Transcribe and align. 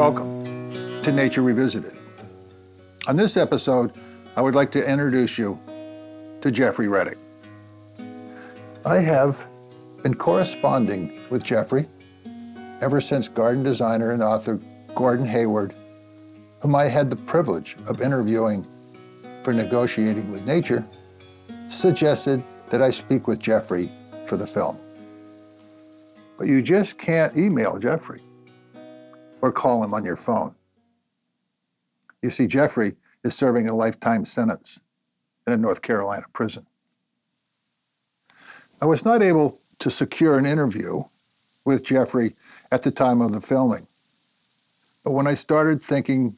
Welcome 0.00 0.72
to 1.02 1.12
Nature 1.12 1.42
Revisited. 1.42 1.92
On 3.06 3.16
this 3.18 3.36
episode, 3.36 3.92
I 4.34 4.40
would 4.40 4.54
like 4.54 4.72
to 4.72 4.90
introduce 4.90 5.36
you 5.36 5.58
to 6.40 6.50
Jeffrey 6.50 6.88
Reddick. 6.88 7.18
I 8.86 9.00
have 9.00 9.46
been 10.02 10.14
corresponding 10.14 11.20
with 11.28 11.44
Jeffrey 11.44 11.84
ever 12.80 12.98
since 12.98 13.28
garden 13.28 13.62
designer 13.62 14.12
and 14.12 14.22
author 14.22 14.58
Gordon 14.94 15.26
Hayward, 15.26 15.74
whom 16.62 16.74
I 16.74 16.84
had 16.84 17.10
the 17.10 17.16
privilege 17.16 17.76
of 17.86 18.00
interviewing 18.00 18.64
for 19.42 19.52
Negotiating 19.52 20.32
with 20.32 20.46
Nature, 20.46 20.82
suggested 21.68 22.42
that 22.70 22.80
I 22.80 22.88
speak 22.88 23.28
with 23.28 23.38
Jeffrey 23.38 23.90
for 24.24 24.38
the 24.38 24.46
film. 24.46 24.78
But 26.38 26.46
you 26.46 26.62
just 26.62 26.96
can't 26.96 27.36
email 27.36 27.78
Jeffrey 27.78 28.22
or 29.42 29.52
call 29.52 29.82
him 29.82 29.94
on 29.94 30.04
your 30.04 30.16
phone. 30.16 30.54
You 32.22 32.30
see, 32.30 32.46
Jeffrey 32.46 32.96
is 33.24 33.34
serving 33.34 33.68
a 33.68 33.74
lifetime 33.74 34.24
sentence 34.24 34.80
in 35.46 35.52
a 35.52 35.56
North 35.56 35.82
Carolina 35.82 36.26
prison. 36.32 36.66
I 38.80 38.86
was 38.86 39.04
not 39.04 39.22
able 39.22 39.58
to 39.80 39.90
secure 39.90 40.38
an 40.38 40.46
interview 40.46 41.02
with 41.64 41.84
Jeffrey 41.84 42.32
at 42.72 42.82
the 42.82 42.90
time 42.90 43.20
of 43.20 43.32
the 43.32 43.40
filming. 43.40 43.86
But 45.04 45.12
when 45.12 45.26
I 45.26 45.34
started 45.34 45.82
thinking 45.82 46.36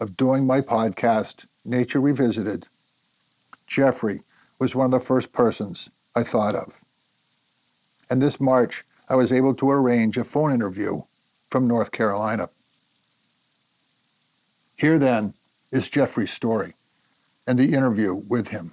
of 0.00 0.16
doing 0.16 0.46
my 0.46 0.60
podcast, 0.60 1.46
Nature 1.64 2.00
Revisited, 2.00 2.68
Jeffrey 3.66 4.20
was 4.58 4.74
one 4.74 4.86
of 4.86 4.90
the 4.90 5.00
first 5.00 5.32
persons 5.32 5.90
I 6.16 6.22
thought 6.22 6.54
of. 6.54 6.82
And 8.10 8.20
this 8.20 8.40
March, 8.40 8.84
I 9.08 9.14
was 9.14 9.32
able 9.32 9.54
to 9.54 9.70
arrange 9.70 10.16
a 10.16 10.24
phone 10.24 10.52
interview 10.52 11.00
from 11.52 11.68
North 11.68 11.92
Carolina. 11.92 12.48
Here 14.78 14.98
then 14.98 15.34
is 15.70 15.86
Jeffrey's 15.86 16.30
story 16.30 16.72
and 17.46 17.58
the 17.58 17.74
interview 17.74 18.14
with 18.14 18.48
him. 18.48 18.72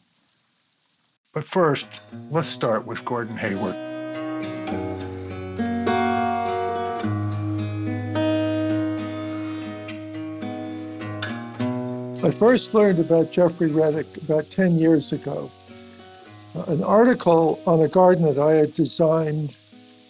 But 1.33 1.43
first, 1.43 1.87
let's 2.31 2.47
start 2.47 2.87
with 2.87 3.03
Gordon 3.03 3.35
Hayward. 3.35 3.75
I 12.23 12.31
first 12.31 12.73
learned 12.73 12.99
about 12.99 13.33
Jeffrey 13.33 13.71
Reddick 13.71 14.07
about 14.23 14.49
10 14.49 14.79
years 14.79 15.11
ago. 15.11 15.51
Uh, 16.55 16.63
an 16.69 16.83
article 16.83 17.61
on 17.65 17.81
a 17.81 17.89
garden 17.89 18.23
that 18.23 18.37
I 18.37 18.53
had 18.53 18.73
designed 18.73 19.57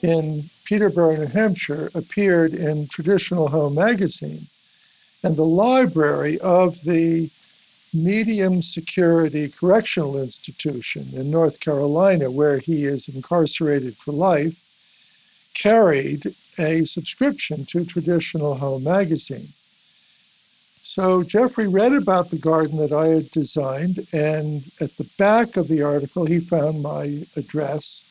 in 0.03 0.43
Peterborough, 0.69 1.15
New 1.15 1.25
Hampshire, 1.25 1.89
appeared 1.95 2.53
in 2.53 2.87
Traditional 2.89 3.47
Home 3.47 3.73
magazine. 3.73 4.45
And 5.23 5.35
the 5.35 5.43
library 5.43 6.39
of 6.41 6.79
the 6.83 7.31
medium 7.91 8.61
security 8.61 9.49
correctional 9.49 10.21
institution 10.21 11.09
in 11.13 11.31
North 11.31 11.59
Carolina, 11.59 12.29
where 12.29 12.59
he 12.59 12.85
is 12.85 13.09
incarcerated 13.09 13.97
for 13.97 14.11
life, 14.11 14.55
carried 15.55 16.35
a 16.59 16.85
subscription 16.85 17.65
to 17.65 17.83
Traditional 17.83 18.53
Home 18.53 18.83
magazine. 18.83 19.49
So 20.83 21.23
Jeffrey 21.23 21.67
read 21.67 21.93
about 21.93 22.29
the 22.29 22.37
garden 22.37 22.77
that 22.77 22.91
I 22.91 23.07
had 23.07 23.31
designed, 23.31 24.05
and 24.13 24.63
at 24.79 24.95
the 24.97 25.09
back 25.17 25.57
of 25.57 25.67
the 25.67 25.81
article, 25.81 26.25
he 26.25 26.39
found 26.39 26.83
my 26.83 27.23
address 27.35 28.03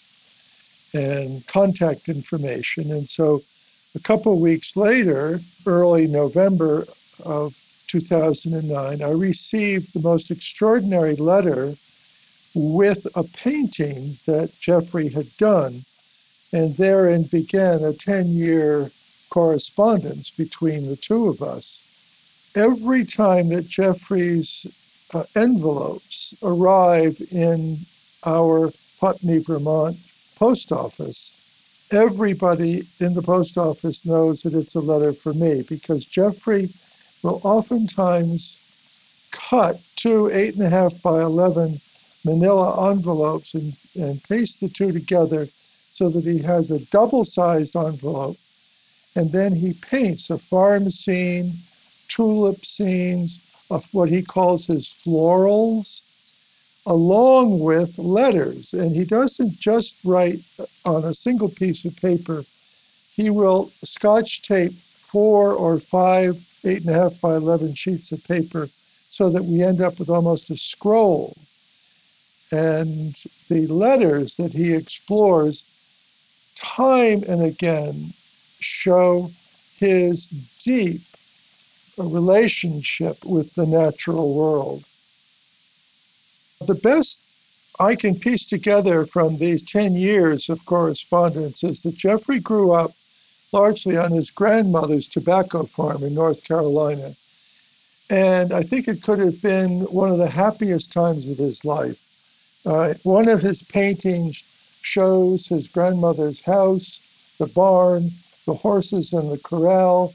and 0.93 1.47
contact 1.47 2.09
information. 2.09 2.93
And 2.93 3.09
so 3.09 3.43
a 3.95 4.01
couple 4.01 4.39
weeks 4.39 4.77
later, 4.77 5.41
early 5.67 6.07
November 6.07 6.87
of 7.25 7.57
2009, 7.89 9.03
I 9.03 9.11
received 9.11 9.93
the 9.93 10.01
most 10.01 10.31
extraordinary 10.31 11.17
letter 11.17 11.75
with 12.55 13.07
a 13.15 13.25
painting 13.25 14.17
that 14.27 14.53
Jeffrey 14.61 15.09
had 15.09 15.35
done. 15.37 15.85
And 16.53 16.77
therein 16.77 17.25
began 17.25 17.85
a 17.85 17.93
10 17.93 18.35
year 18.35 18.91
correspondence 19.31 20.31
between 20.31 20.89
the 20.89 20.97
two 20.97 21.29
of 21.29 21.43
us. 21.43 21.83
Every 22.55 23.05
time 23.05 23.51
that 23.51 23.69
Jeffrey's 23.69 24.67
uh, 25.15 25.25
envelopes 25.37 26.35
arrive 26.43 27.17
in 27.31 27.79
our 28.25 28.71
Putney, 28.99 29.39
Vermont 29.39 29.97
post 30.39 30.73
office, 30.73 31.37
everybody 31.91 32.87
in 33.01 33.15
the 33.15 33.23
post 33.23 33.59
office 33.59 34.07
knows 34.07 34.43
that 34.43 34.55
it's 34.55 34.75
a 34.75 34.81
letter 34.81 35.13
for 35.13 35.33
me 35.33 35.63
because 35.63 36.05
Jeffrey 36.05 36.69
will 37.23 37.41
oftentimes 37.43 38.59
cut 39.31 39.81
two 39.97 40.31
eight 40.33 40.55
and 40.55 40.63
a 40.63 40.71
half 40.71 41.03
by 41.03 41.21
11 41.21 41.81
manila 42.25 42.91
envelopes 42.91 43.55
and, 43.55 43.75
and 43.97 44.23
paste 44.25 44.61
the 44.61 44.69
two 44.69 44.93
together 44.93 45.47
so 45.99 46.09
that 46.09 46.25
he 46.25 46.39
has 46.39 46.71
a 46.71 46.79
double 46.87 47.25
sized 47.25 47.75
envelope. 47.75 48.37
And 49.17 49.33
then 49.33 49.53
he 49.53 49.73
paints 49.73 50.31
a 50.31 50.39
farm 50.39 50.91
scene, 50.91 51.55
tulip 52.09 52.65
scenes, 52.65 53.45
of 53.71 53.85
what 53.93 54.09
he 54.09 54.23
calls 54.23 54.67
his 54.67 54.87
florals, 54.87 56.03
along 56.89 57.59
with 57.61 57.99
letters. 57.99 58.73
And 58.73 58.97
he 58.97 59.05
doesn't 59.05 59.61
just 59.61 59.97
write 60.05 60.41
on 60.85 61.05
a 61.05 61.15
single 61.15 61.51
piece 61.51 61.85
of 61.85 61.95
paper, 61.97 62.45
he 63.15 63.31
will 63.31 63.71
scotch 63.85 64.43
tape 64.43 64.73
four 64.73 65.53
or 65.53 65.79
five 65.79 66.43
eight 66.65 66.81
and 66.81 66.91
a 66.91 66.99
half 66.99 67.21
by 67.21 67.37
11 67.37 67.75
sheets 67.75 68.11
of 68.11 68.25
paper 68.25 68.69
so 69.11 69.31
that 69.31 69.45
we 69.45 69.63
end 69.63 69.81
up 69.81 69.99
with 69.99 70.09
almost 70.11 70.51
a 70.51 70.57
scroll. 70.57 71.37
And 72.51 73.15
the 73.49 73.67
letters 73.67 74.37
that 74.39 74.53
he 74.53 74.73
explores 74.73 75.65
time 76.57 77.23
and 77.29 77.43
again 77.43 78.13
show 78.61 79.31
his 79.79 80.29
deep 80.59 81.03
relationship 81.99 83.25
with 83.25 83.55
the 83.55 83.67
natural 83.67 84.33
world. 84.33 84.85
The 86.67 86.75
best 86.75 87.23
I 87.79 87.95
can 87.95 88.17
piece 88.17 88.49
together 88.49 89.07
from 89.07 89.39
these 89.39 89.63
10 89.63 89.95
years 89.95 90.49
of 90.49 90.67
correspondence 90.67 91.63
is 91.63 91.83
that 91.83 91.97
Jeffrey 91.97 92.41
grew 92.41 92.73
up 92.73 92.91
largely 93.53 93.97
on 93.97 94.11
his 94.11 94.31
grandmother's 94.31 95.07
tobacco 95.07 95.63
farm 95.63 96.03
in 96.03 96.15
North 96.15 96.43
Carolina. 96.45 97.15
And 98.11 98.53
I 98.53 98.63
think 98.63 98.89
it 98.89 99.03
could 99.03 99.19
have 99.21 99.41
been 99.41 99.83
one 99.83 100.11
of 100.11 100.19
the 100.19 100.29
happiest 100.29 100.93
times 100.93 101.29
of 101.29 101.39
his 101.39 101.65
life. 101.65 102.03
Uh, 102.67 102.95
one 103.05 103.29
of 103.29 103.41
his 103.41 103.63
paintings 103.63 104.43
shows 104.83 105.47
his 105.47 105.69
grandmother's 105.69 106.43
house, 106.43 107.37
the 107.39 107.47
barn, 107.47 108.11
the 108.47 108.55
horses 108.55 109.13
in 109.13 109.29
the 109.29 109.39
corral, 109.39 110.13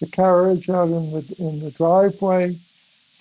the 0.00 0.06
carriage 0.06 0.70
out 0.70 0.88
in 0.88 1.12
the, 1.12 1.34
in 1.38 1.60
the 1.60 1.70
driveway. 1.72 2.56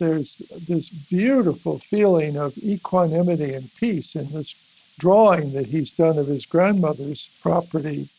There's 0.02 0.38
this 0.68 0.90
beautiful 0.90 1.80
feeling 1.80 2.36
of 2.38 2.58
equanimity 2.58 3.54
and 3.54 3.70
peace 3.76 4.16
in 4.16 4.32
this 4.32 4.56
drawing 5.00 5.54
that 5.54 5.68
he's 5.68 5.92
done 5.92 6.18
of 6.18 6.28
his 6.28 6.46
grandmother's 6.46 7.30
property 7.42 8.10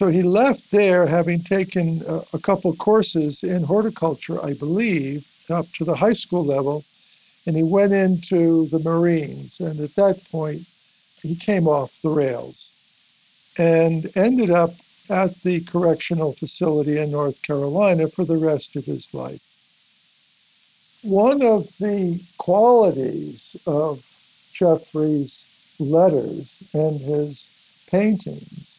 so 0.00 0.08
he 0.08 0.22
left 0.22 0.70
there 0.70 1.06
having 1.06 1.42
taken 1.42 2.02
a, 2.06 2.22
a 2.32 2.38
couple 2.38 2.74
courses 2.74 3.44
in 3.44 3.64
horticulture, 3.64 4.42
I 4.42 4.54
believe, 4.54 5.26
up 5.50 5.66
to 5.74 5.84
the 5.84 5.96
high 5.96 6.14
school 6.14 6.44
level, 6.44 6.84
and 7.46 7.56
he 7.56 7.62
went 7.62 7.92
into 7.92 8.66
the 8.68 8.78
Marines. 8.78 9.60
And 9.60 9.80
at 9.80 9.94
that 9.96 10.24
point, 10.30 10.62
he 11.22 11.34
came 11.36 11.68
off 11.68 12.00
the 12.02 12.08
rails 12.08 12.72
and 13.58 14.10
ended 14.16 14.50
up 14.50 14.70
at 15.10 15.34
the 15.42 15.60
correctional 15.60 16.32
facility 16.32 16.98
in 16.98 17.10
North 17.10 17.42
Carolina 17.42 18.08
for 18.08 18.24
the 18.24 18.38
rest 18.38 18.76
of 18.76 18.86
his 18.86 19.12
life. 19.12 19.49
One 21.02 21.40
of 21.40 21.66
the 21.78 22.20
qualities 22.36 23.56
of 23.66 24.04
Jeffrey's 24.52 25.46
letters 25.78 26.54
and 26.74 27.00
his 27.00 27.48
paintings 27.90 28.78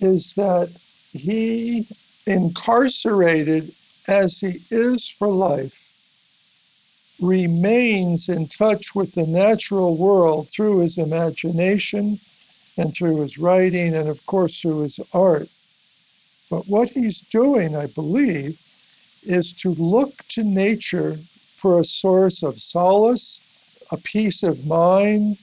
is 0.00 0.32
that 0.34 0.68
he, 1.12 1.86
incarcerated 2.26 3.72
as 4.08 4.40
he 4.40 4.58
is 4.72 5.08
for 5.08 5.28
life, 5.28 5.92
remains 7.20 8.28
in 8.28 8.48
touch 8.48 8.92
with 8.96 9.12
the 9.14 9.26
natural 9.26 9.94
world 9.94 10.48
through 10.50 10.80
his 10.80 10.98
imagination 10.98 12.18
and 12.76 12.92
through 12.92 13.20
his 13.20 13.38
writing 13.38 13.94
and, 13.94 14.08
of 14.08 14.26
course, 14.26 14.60
through 14.60 14.80
his 14.80 14.98
art. 15.12 15.48
But 16.50 16.66
what 16.66 16.90
he's 16.90 17.20
doing, 17.20 17.76
I 17.76 17.86
believe, 17.86 18.60
is 19.22 19.52
to 19.58 19.70
look 19.74 20.16
to 20.30 20.42
nature 20.42 21.16
for 21.64 21.78
a 21.78 21.84
source 21.84 22.42
of 22.42 22.60
solace, 22.60 23.40
a 23.90 23.96
peace 23.96 24.42
of 24.42 24.66
mind, 24.66 25.38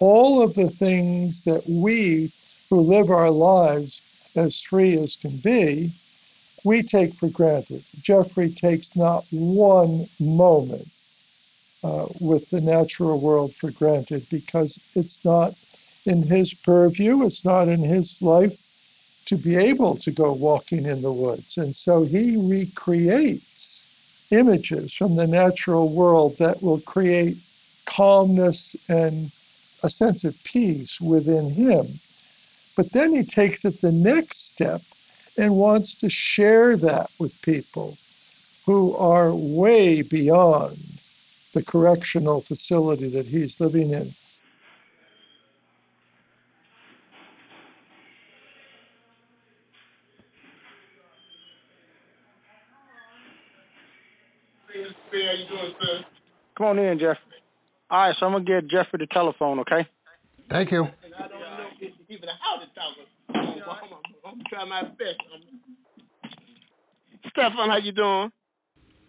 all 0.00 0.40
of 0.40 0.54
the 0.54 0.70
things 0.70 1.44
that 1.44 1.68
we 1.68 2.32
who 2.70 2.80
live 2.80 3.10
our 3.10 3.30
lives 3.30 4.00
as 4.36 4.62
free 4.62 4.96
as 4.96 5.16
can 5.16 5.36
be 5.36 5.92
we 6.64 6.82
take 6.82 7.12
for 7.12 7.28
granted. 7.28 7.84
Jeffrey 8.00 8.48
takes 8.48 8.96
not 8.96 9.22
one 9.32 10.06
moment 10.18 10.88
uh, 11.84 12.06
with 12.20 12.48
the 12.48 12.62
natural 12.62 13.20
world 13.20 13.54
for 13.54 13.70
granted 13.70 14.26
because 14.30 14.78
it's 14.94 15.22
not 15.26 15.52
in 16.06 16.22
his 16.22 16.54
purview, 16.54 17.22
it's 17.22 17.44
not 17.44 17.68
in 17.68 17.84
his 17.84 18.22
life 18.22 18.56
to 19.26 19.36
be 19.36 19.56
able 19.56 19.94
to 19.96 20.10
go 20.10 20.32
walking 20.32 20.86
in 20.86 21.02
the 21.02 21.12
woods. 21.12 21.58
And 21.58 21.76
so 21.76 22.04
he 22.04 22.38
recreates 22.38 23.53
images 24.30 24.92
from 24.94 25.16
the 25.16 25.26
natural 25.26 25.88
world 25.88 26.36
that 26.38 26.62
will 26.62 26.80
create 26.80 27.36
calmness 27.86 28.74
and 28.88 29.30
a 29.82 29.90
sense 29.90 30.24
of 30.24 30.42
peace 30.44 31.00
within 31.00 31.50
him. 31.50 32.00
But 32.76 32.92
then 32.92 33.14
he 33.14 33.22
takes 33.22 33.64
it 33.64 33.80
the 33.80 33.92
next 33.92 34.48
step 34.48 34.82
and 35.36 35.56
wants 35.56 35.94
to 35.96 36.08
share 36.08 36.76
that 36.78 37.10
with 37.18 37.40
people 37.42 37.96
who 38.66 38.96
are 38.96 39.34
way 39.34 40.02
beyond 40.02 40.78
the 41.52 41.62
correctional 41.62 42.40
facility 42.40 43.08
that 43.08 43.26
he's 43.26 43.60
living 43.60 43.92
in. 43.92 44.14
Come 56.56 56.66
on 56.66 56.78
in, 56.78 56.98
Jeffrey. 56.98 57.18
All 57.90 58.08
right, 58.08 58.14
so 58.18 58.26
I'm 58.26 58.32
gonna 58.32 58.44
get 58.44 58.68
Jeffrey 58.68 58.98
the 58.98 59.06
telephone, 59.06 59.60
okay? 59.60 59.86
Thank 60.48 60.70
you. 60.72 60.84
I 60.84 61.28
don't 61.28 61.40
know 61.40 61.66
if 61.80 61.92
even 62.08 62.28
how 62.40 62.58
to 62.58 62.66
talk. 62.74 62.94
I'm, 63.34 63.62
I'm, 63.68 64.32
I'm 64.32 64.42
trying 64.48 64.68
my 64.68 64.82
best. 64.82 65.20
Stefan, 67.30 67.70
how 67.70 67.76
you 67.78 67.92
doing? 67.92 68.30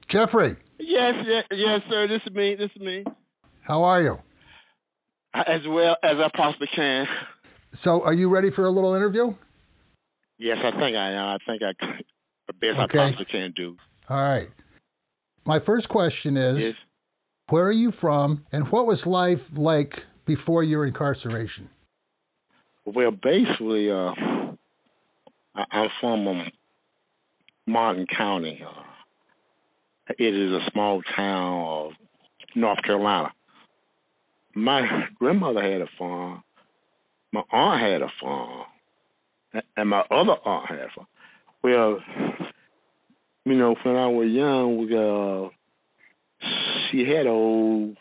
Jeffrey, 0.07 0.55
Yes, 0.79 1.15
yes, 1.25 1.45
yes, 1.51 1.81
sir. 1.89 2.07
This 2.07 2.21
is 2.27 2.33
me. 2.33 2.55
This 2.55 2.69
is 2.75 2.81
me. 2.81 3.03
how 3.61 3.83
are 3.83 4.01
you? 4.01 4.19
As 5.33 5.61
well 5.67 5.97
as 6.03 6.17
I 6.19 6.29
possibly 6.35 6.67
can. 6.75 7.07
So, 7.71 8.03
are 8.05 8.13
you 8.13 8.29
ready 8.29 8.49
for 8.49 8.65
a 8.65 8.69
little 8.69 8.93
interview? 8.93 9.33
Yes, 10.37 10.59
I 10.63 10.71
think 10.71 10.95
I 10.95 11.11
am. 11.11 11.25
I 11.25 11.37
think 11.45 11.61
I 11.63 11.73
the 12.47 12.53
best 12.53 12.79
Okay. 12.79 12.99
I 12.99 13.03
possibly 13.11 13.25
can 13.25 13.51
do. 13.51 13.75
All 14.09 14.17
right. 14.17 14.47
My 15.45 15.59
first 15.59 15.89
question 15.89 16.37
is 16.37 16.59
Yes. 16.59 16.73
Where 17.49 17.65
are 17.65 17.71
you 17.71 17.91
from, 17.91 18.43
and 18.51 18.71
what 18.71 18.87
was 18.87 19.05
life 19.05 19.55
like 19.55 20.05
before 20.25 20.63
your 20.63 20.83
incarceration? 20.85 21.69
Well, 22.85 23.11
basically, 23.11 23.91
uh, 23.91 24.13
I, 25.53 25.65
I'm 25.71 25.89
from 26.01 26.27
um, 26.27 26.51
Martin 27.67 28.07
County. 28.07 28.63
Uh, 28.65 28.81
it 30.17 30.33
is 30.33 30.53
a 30.53 30.71
small 30.71 31.03
town 31.15 31.67
of 31.67 31.91
North 32.55 32.81
Carolina. 32.81 33.31
My 34.55 35.07
grandmother 35.19 35.61
had 35.61 35.81
a 35.81 35.89
farm. 35.99 36.43
My 37.31 37.43
aunt 37.51 37.81
had 37.81 38.01
a 38.01 38.11
farm, 38.19 38.65
and 39.77 39.89
my 39.89 40.03
other 40.09 40.37
aunt 40.45 40.67
had 40.67 40.79
a 40.79 40.89
farm. 40.95 41.07
Well, 41.61 41.99
you 43.45 43.53
know, 43.53 43.75
when 43.83 43.95
I 43.97 44.07
was 44.07 44.29
young, 44.29 44.77
we 44.77 44.87
got. 44.87 45.45
uh, 45.45 45.49
she 46.89 47.05
had 47.05 47.27
old, 47.27 47.97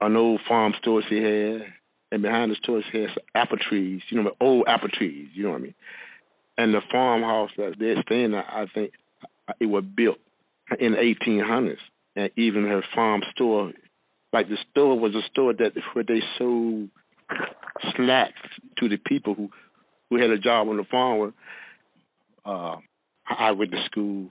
an 0.00 0.16
old 0.16 0.40
farm 0.48 0.74
store 0.80 1.02
she 1.08 1.16
had, 1.16 1.66
and 2.12 2.22
behind 2.22 2.50
the 2.50 2.56
store 2.56 2.82
she 2.90 3.02
had 3.02 3.10
some 3.10 3.24
apple 3.34 3.58
trees, 3.58 4.02
you 4.08 4.22
know, 4.22 4.32
old 4.40 4.64
apple 4.66 4.88
trees, 4.88 5.28
you 5.34 5.44
know 5.44 5.50
what 5.50 5.60
I 5.60 5.62
mean? 5.62 5.74
And 6.58 6.74
the 6.74 6.82
farmhouse 6.92 7.50
that 7.56 7.76
they're 7.78 8.02
staying 8.02 8.34
at, 8.34 8.46
I 8.48 8.66
think 8.66 8.92
it 9.60 9.66
was 9.66 9.84
built 9.84 10.18
in 10.78 10.92
the 10.92 10.98
1800s. 10.98 11.78
And 12.16 12.30
even 12.36 12.64
her 12.64 12.82
farm 12.94 13.22
store, 13.34 13.72
like 14.32 14.48
the 14.48 14.58
store 14.70 14.98
was 14.98 15.14
a 15.14 15.22
store 15.30 15.52
that 15.54 15.72
where 15.92 16.04
they 16.04 16.22
sold 16.38 16.90
snacks 17.96 18.40
to 18.78 18.88
the 18.88 18.96
people 18.96 19.34
who, 19.34 19.50
who 20.10 20.16
had 20.16 20.30
a 20.30 20.38
job 20.38 20.68
on 20.68 20.76
the 20.76 20.84
farm. 20.84 21.32
Uh, 22.44 22.76
I 23.26 23.52
went 23.52 23.70
to 23.70 23.84
school 23.86 24.30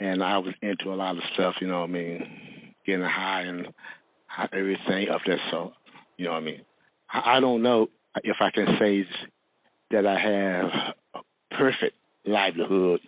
and 0.00 0.24
I 0.24 0.38
was 0.38 0.54
into 0.62 0.92
a 0.92 0.96
lot 0.96 1.16
of 1.16 1.22
stuff, 1.34 1.56
you 1.60 1.68
know 1.68 1.80
what 1.80 1.90
I 1.90 1.92
mean? 1.92 2.74
Getting 2.86 3.04
high 3.04 3.42
and 3.42 3.68
hi- 4.26 4.48
everything 4.52 5.08
of 5.10 5.20
that 5.26 5.38
So, 5.50 5.72
you 6.16 6.24
know 6.24 6.32
what 6.32 6.38
I 6.38 6.40
mean? 6.40 6.62
I 7.10 7.36
I 7.36 7.40
don't 7.40 7.62
know 7.62 7.88
if 8.24 8.36
I 8.40 8.50
can 8.50 8.66
say 8.78 9.06
that 9.90 10.06
I 10.06 10.18
have 10.18 10.70
a 11.14 11.20
perfect 11.54 11.96
livelihood, 12.24 13.00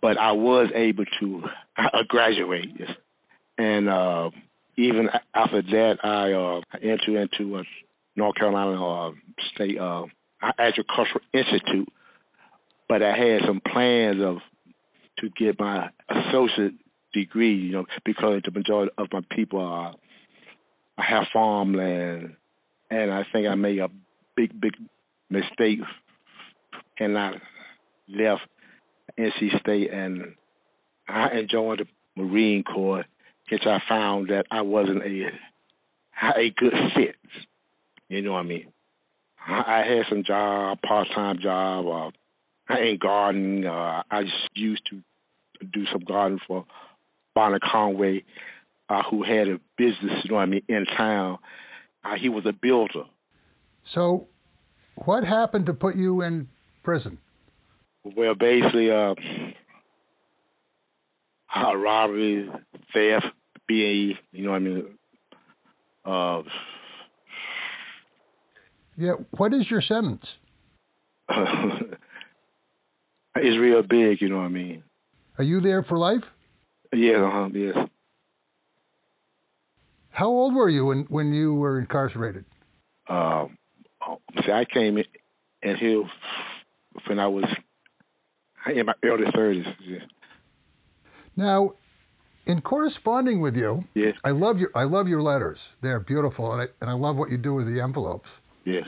but 0.00 0.16
I 0.18 0.32
was 0.32 0.68
able 0.74 1.04
to 1.20 1.44
uh, 1.76 2.02
graduate. 2.08 2.70
And 3.58 3.88
uh, 3.88 4.30
even 4.76 5.10
after 5.34 5.62
that, 5.62 5.98
I 6.04 6.32
uh, 6.32 6.60
entered 6.80 7.16
into 7.34 7.58
a 7.58 7.64
North 8.16 8.36
Carolina 8.36 9.08
uh, 9.08 9.12
State 9.54 9.78
uh, 9.78 10.04
Agricultural 10.58 11.20
Institute, 11.32 11.88
but 12.88 13.02
I 13.02 13.16
had 13.16 13.42
some 13.46 13.60
plans 13.60 14.20
of 14.22 14.38
to 15.22 15.30
get 15.30 15.58
my 15.58 15.88
associate 16.10 16.74
degree, 17.14 17.54
you 17.54 17.72
know, 17.72 17.86
because 18.04 18.42
the 18.44 18.50
majority 18.50 18.92
of 18.98 19.08
my 19.12 19.22
people 19.30 19.60
are 19.60 19.94
I 20.98 21.04
have 21.04 21.24
farmland, 21.32 22.34
and 22.90 23.10
I 23.10 23.24
think 23.32 23.48
I 23.48 23.54
made 23.54 23.78
a 23.78 23.88
big, 24.36 24.60
big 24.60 24.74
mistake, 25.30 25.80
and 26.98 27.18
I 27.18 27.32
left 28.08 28.42
NC 29.18 29.58
State, 29.60 29.90
and 29.90 30.34
I 31.08 31.30
enjoyed 31.30 31.80
the 31.80 32.22
Marine 32.22 32.62
Corps, 32.62 33.06
which 33.50 33.66
I 33.66 33.80
found 33.88 34.28
that 34.28 34.46
I 34.50 34.60
wasn't 34.60 35.02
a 35.02 35.30
a 36.36 36.50
good 36.50 36.74
fit. 36.94 37.16
You 38.08 38.22
know 38.22 38.32
what 38.32 38.40
I 38.40 38.42
mean? 38.42 38.72
I, 39.46 39.80
I 39.80 39.86
had 39.86 40.06
some 40.08 40.22
job, 40.22 40.80
part 40.82 41.08
time 41.14 41.38
job. 41.38 41.86
Uh, 41.86 42.10
I 42.72 42.78
ain't 42.78 43.00
gardening. 43.00 43.66
Uh, 43.66 44.02
I 44.10 44.24
used 44.54 44.86
to 44.90 45.02
do 45.62 45.84
some 45.86 46.02
gardening 46.02 46.40
for 46.46 46.64
Bonner 47.34 47.60
Conway, 47.60 48.24
uh, 48.88 49.02
who 49.10 49.22
had 49.22 49.48
a 49.48 49.60
business, 49.76 50.24
you 50.24 50.30
know 50.30 50.36
what 50.36 50.42
I 50.42 50.46
mean, 50.46 50.62
in 50.68 50.84
town. 50.86 51.38
Uh, 52.04 52.16
he 52.16 52.28
was 52.28 52.44
a 52.46 52.52
builder. 52.52 53.04
So, 53.82 54.28
what 54.96 55.24
happened 55.24 55.66
to 55.66 55.74
put 55.74 55.96
you 55.96 56.22
in 56.22 56.48
prison? 56.82 57.18
Well, 58.04 58.34
basically, 58.34 58.90
uh, 58.90 59.14
uh, 61.54 61.76
robbery, 61.76 62.50
theft, 62.92 63.26
BAE, 63.68 64.18
you 64.32 64.44
know 64.44 64.50
what 64.50 64.56
I 64.56 64.58
mean? 64.60 64.98
Uh, 66.04 66.42
Yeah, 68.96 69.12
what 69.30 69.54
is 69.54 69.70
your 69.70 69.80
sentence? 69.80 70.38
it's 71.30 71.96
real 73.36 73.82
big, 73.82 74.20
you 74.20 74.28
know 74.28 74.38
what 74.38 74.44
I 74.44 74.48
mean? 74.48 74.82
Are 75.38 75.44
you 75.44 75.60
there 75.60 75.82
for 75.82 75.98
life? 75.98 76.32
Yeah, 76.92 77.24
uh-huh, 77.24 77.48
yes. 77.52 77.76
How 80.10 80.28
old 80.28 80.54
were 80.54 80.68
you 80.68 80.86
when, 80.86 81.04
when 81.04 81.32
you 81.32 81.54
were 81.54 81.80
incarcerated? 81.80 82.44
Um, 83.08 83.56
see, 84.44 84.52
I 84.52 84.64
came 84.66 84.98
in, 84.98 85.04
in 85.62 85.76
here 85.76 86.04
when 87.06 87.18
I 87.18 87.26
was 87.26 87.44
in 88.72 88.84
my 88.86 88.94
early 89.02 89.24
30s. 89.24 89.74
Yeah. 89.80 89.98
Now, 91.34 91.72
in 92.46 92.60
corresponding 92.60 93.40
with 93.40 93.56
you, 93.56 93.84
Yes. 93.94 94.18
I 94.24 94.30
love 94.32 94.60
your 94.60 94.70
I 94.74 94.82
love 94.84 95.08
your 95.08 95.22
letters. 95.22 95.70
They're 95.80 96.00
beautiful, 96.00 96.52
and 96.52 96.62
I, 96.62 96.66
and 96.80 96.90
I 96.90 96.92
love 96.92 97.16
what 97.18 97.30
you 97.30 97.38
do 97.38 97.54
with 97.54 97.72
the 97.72 97.80
envelopes. 97.80 98.38
Yeah. 98.64 98.82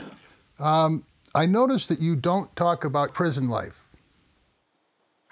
I 1.35 1.45
noticed 1.45 1.89
that 1.89 1.99
you 1.99 2.15
don't 2.15 2.53
talk 2.55 2.85
about 2.85 3.13
prison 3.13 3.49
life. 3.49 3.84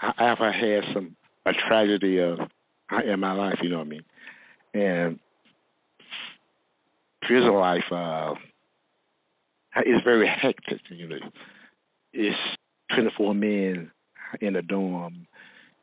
I- 0.03 0.13
I've 0.31 0.37
had 0.37 0.83
some 0.93 1.15
a 1.45 1.53
tragedy 1.53 2.19
of 2.19 2.39
in 3.05 3.19
my 3.19 3.33
life, 3.33 3.59
you 3.61 3.69
know 3.69 3.77
what 3.79 3.87
I 3.87 3.89
mean, 3.89 4.03
and 4.73 5.19
prison 7.21 7.53
life 7.53 7.91
uh, 7.91 8.35
is 9.85 10.01
very 10.03 10.27
hectic. 10.27 10.79
You 10.89 11.07
know, 11.07 11.17
it's 12.13 12.37
twenty 12.93 13.09
four 13.17 13.33
men 13.33 13.91
in 14.41 14.55
a 14.55 14.61
dorm. 14.61 15.27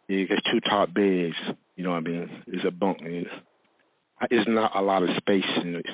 You 0.09 0.27
got 0.29 0.39
two 0.51 0.61
top 0.61 0.93
beds. 0.95 1.35
You 1.77 1.85
know 1.85 1.91
what 1.91 1.99
I 1.99 2.01
mean? 2.01 2.43
It's 2.49 2.65
a 2.67 2.71
bunk. 2.71 2.99
It's, 3.03 3.31
it's 4.31 4.49
not 4.49 4.75
a 4.77 4.83
lot 4.83 5.03
of 5.03 5.11
space 5.17 5.45
in 5.63 5.77
it. 5.77 5.87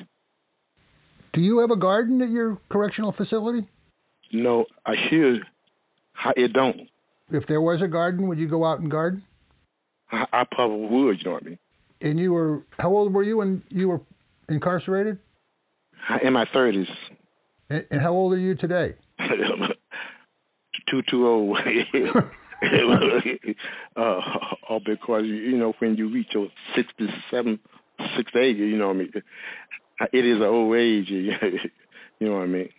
Do 1.31 1.41
you 1.41 1.59
have 1.59 1.71
a 1.71 1.75
garden 1.75 2.21
at 2.21 2.29
your 2.29 2.59
correctional 2.67 3.11
facility? 3.11 3.67
No, 4.33 4.65
I 4.85 4.95
should. 5.09 5.43
I, 6.23 6.33
it 6.35 6.51
don't. 6.53 6.89
If 7.29 7.45
there 7.45 7.61
was 7.61 7.81
a 7.81 7.87
garden, 7.87 8.27
would 8.27 8.39
you 8.39 8.47
go 8.47 8.63
out 8.63 8.79
and 8.79 8.89
garden? 8.89 9.23
I, 10.11 10.25
I 10.31 10.43
probably 10.45 10.87
would. 10.87 11.19
You 11.19 11.25
know 11.25 11.31
what 11.33 11.43
I 11.43 11.45
mean? 11.45 11.59
And 12.01 12.19
you 12.19 12.33
were 12.33 12.63
how 12.79 12.89
old 12.89 13.13
were 13.13 13.23
you 13.23 13.37
when 13.37 13.63
you 13.69 13.89
were 13.89 14.01
incarcerated? 14.49 15.19
In 16.21 16.33
my 16.33 16.45
thirties. 16.45 16.87
And, 17.69 17.85
and 17.91 18.01
how 18.01 18.13
old 18.13 18.33
are 18.33 18.37
you 18.37 18.55
today? 18.55 18.93
too 20.87 21.01
too 21.09 21.27
old. 21.27 21.57
uh, 23.95 24.21
or 24.69 24.79
because 24.85 25.25
you 25.25 25.57
know 25.57 25.73
when 25.79 25.95
you 25.95 26.09
reach 26.09 26.29
your 26.33 26.47
sixty-seven, 26.75 27.59
sixty-eight, 28.15 28.57
you 28.57 28.77
know 28.77 28.87
what 28.87 28.95
I 28.95 28.99
mean. 28.99 29.11
It 30.13 30.25
is 30.25 30.37
an 30.37 30.43
old 30.43 30.75
age, 30.75 31.09
you 31.09 31.31
know 32.21 32.33
what 32.33 32.43
I 32.43 32.45
mean. 32.45 32.69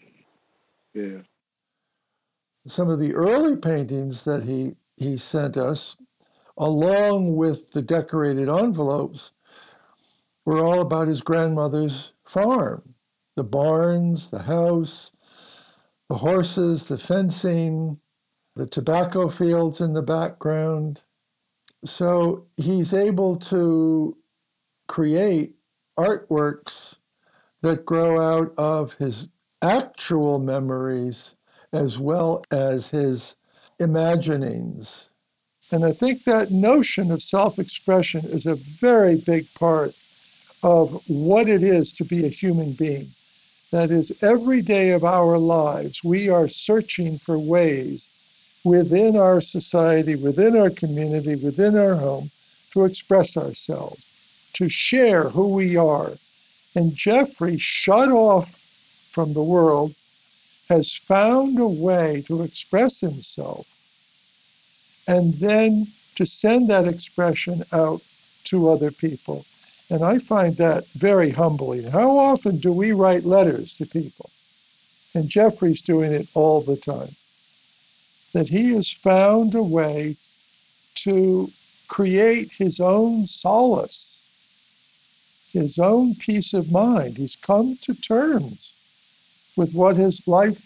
Yeah. 0.95 1.19
Some 2.69 2.91
of 2.91 2.99
the 3.01 3.15
early 3.15 3.57
paintings 3.57 4.25
that 4.25 4.45
he 4.45 4.77
he 4.99 5.17
sent 5.17 5.57
us, 5.57 5.97
along 6.59 7.35
with 7.37 7.73
the 7.73 7.81
decorated 7.81 8.49
envelopes, 8.49 9.33
were 10.45 10.63
all 10.63 10.81
about 10.81 11.09
his 11.09 11.23
grandmother's 11.23 12.13
farm, 12.25 12.95
the 13.37 13.45
barns, 13.45 14.31
the 14.31 14.43
house, 14.43 15.13
the 16.11 16.17
horses, 16.17 16.89
the 16.89 16.99
fencing, 16.99 18.01
the 18.55 18.67
tobacco 18.67 19.29
fields 19.29 19.81
in 19.81 19.95
the 19.95 20.03
background. 20.03 21.03
So 21.87 22.49
he's 22.59 22.93
able 22.93 23.37
to 23.37 24.17
create 24.89 25.55
artworks 25.99 26.97
that 27.63 27.87
grow 27.87 28.21
out 28.21 28.53
of 28.59 28.95
his 28.95 29.29
actual 29.63 30.39
memories 30.39 31.35
as 31.73 31.99
well 31.99 32.45
as 32.51 32.89
his 32.89 33.37
imaginings. 33.79 35.09
And 35.71 35.85
I 35.85 35.93
think 35.93 36.25
that 36.25 36.51
notion 36.51 37.11
of 37.11 37.23
self 37.23 37.59
expression 37.59 38.25
is 38.25 38.47
a 38.47 38.55
very 38.55 39.17
big 39.17 39.53
part 39.55 39.95
of 40.63 41.03
what 41.09 41.49
it 41.49 41.63
is 41.63 41.93
to 41.95 42.05
be 42.05 42.25
a 42.25 42.29
human 42.31 42.73
being. 42.73 43.09
That 43.71 43.91
is, 43.91 44.23
every 44.23 44.63
day 44.63 44.91
of 44.91 45.05
our 45.05 45.39
lives, 45.39 46.03
we 46.03 46.31
are 46.31 46.49
searching 46.49 47.19
for 47.19 47.39
ways 47.39 48.07
within 48.65 49.17
our 49.17 49.41
society, 49.41 50.15
within 50.17 50.57
our 50.57 50.71
community, 50.71 51.37
within 51.37 51.77
our 51.77 51.95
home 51.95 52.31
to 52.73 52.85
express 52.85 53.37
ourselves, 53.37 54.51
to 54.55 54.69
share 54.69 55.25
who 55.29 55.49
we 55.49 55.77
are. 55.77 56.13
And 56.75 56.95
Jeffrey, 56.95 57.59
shut 57.59 58.09
off 58.09 58.51
from 59.13 59.35
the 59.35 59.43
world, 59.43 59.95
has 60.69 60.95
found 60.95 61.59
a 61.59 61.67
way 61.67 62.23
to 62.27 62.43
express 62.43 63.01
himself 63.01 63.67
and 65.07 65.35
then 65.35 65.87
to 66.17 66.27
send 66.27 66.69
that 66.69 66.87
expression 66.87 67.63
out 67.73 68.03
to 68.45 68.69
other 68.69 68.91
people. 68.91 69.45
And 69.91 70.03
I 70.03 70.19
find 70.19 70.57
that 70.59 70.87
very 70.89 71.31
humbling. 71.31 71.85
How 71.85 72.19
often 72.19 72.59
do 72.59 72.73
we 72.73 72.93
write 72.93 73.25
letters 73.25 73.75
to 73.75 73.87
people? 73.87 74.29
And 75.15 75.29
Jeffrey's 75.29 75.81
doing 75.81 76.13
it 76.13 76.29
all 76.35 76.61
the 76.61 76.77
time. 76.77 77.15
That 78.35 78.49
he 78.49 78.75
has 78.75 78.91
found 78.91 79.55
a 79.55 79.63
way 79.63 80.17
to 80.97 81.51
create 81.89 82.53
his 82.53 82.79
own 82.81 83.27
solace, 83.27 84.21
his 85.53 85.79
own 85.79 86.15
peace 86.15 86.53
of 86.53 86.71
mind. 86.71 87.17
He's 87.17 87.37
come 87.37 87.79
to 87.83 87.95
terms 87.95 88.75
with 89.59 89.75
what 89.75 89.97
his 89.97 90.27
life 90.27 90.61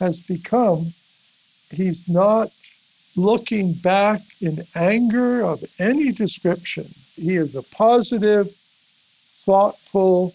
has 0.00 0.18
become. 0.18 0.92
He's 1.70 2.08
not 2.08 2.50
looking 3.16 3.72
back 3.72 4.20
in 4.40 4.62
anger 4.74 5.42
of 5.42 5.64
any 5.78 6.12
description 6.12 6.86
he 7.16 7.36
is 7.36 7.54
a 7.54 7.62
positive, 7.62 8.48
thoughtful, 9.44 10.34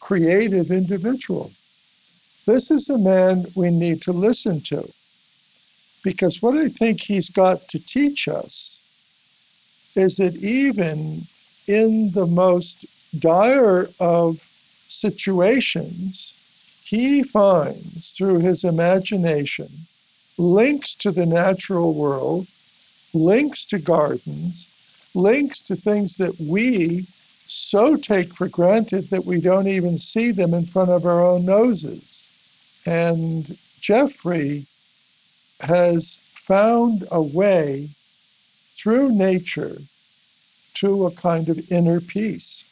creative 0.00 0.70
individual. 0.70 1.52
This 2.46 2.70
is 2.70 2.88
a 2.88 2.98
man 2.98 3.46
we 3.54 3.70
need 3.70 4.02
to 4.02 4.12
listen 4.12 4.60
to 4.62 4.88
because 6.02 6.42
what 6.42 6.56
I 6.56 6.68
think 6.68 7.00
he's 7.00 7.30
got 7.30 7.68
to 7.68 7.78
teach 7.78 8.28
us 8.28 8.80
is 9.94 10.16
that 10.16 10.36
even 10.36 11.22
in 11.66 12.12
the 12.12 12.26
most 12.26 12.84
dire 13.18 13.88
of 13.98 14.40
situations, 14.88 16.34
he 16.86 17.24
finds 17.24 18.12
through 18.16 18.38
his 18.38 18.62
imagination 18.62 19.68
links 20.38 20.94
to 20.94 21.10
the 21.10 21.26
natural 21.26 21.92
world, 21.92 22.46
links 23.12 23.66
to 23.66 23.78
gardens, 23.78 24.68
links 25.12 25.66
to 25.66 25.74
things 25.74 26.16
that 26.18 26.38
we 26.38 27.04
so 27.48 27.96
take 27.96 28.32
for 28.34 28.46
granted 28.46 29.10
that 29.10 29.24
we 29.24 29.40
don't 29.40 29.66
even 29.66 29.98
see 29.98 30.30
them 30.30 30.54
in 30.54 30.64
front 30.64 30.90
of 30.90 31.04
our 31.06 31.26
own 31.26 31.44
noses. 31.44 32.22
And 32.86 33.56
Jeffrey 33.80 34.66
has 35.60 36.20
found 36.34 37.04
a 37.10 37.20
way 37.20 37.88
through 38.74 39.10
nature 39.10 39.78
to 40.74 41.06
a 41.06 41.10
kind 41.10 41.48
of 41.48 41.72
inner 41.72 42.00
peace. 42.00 42.62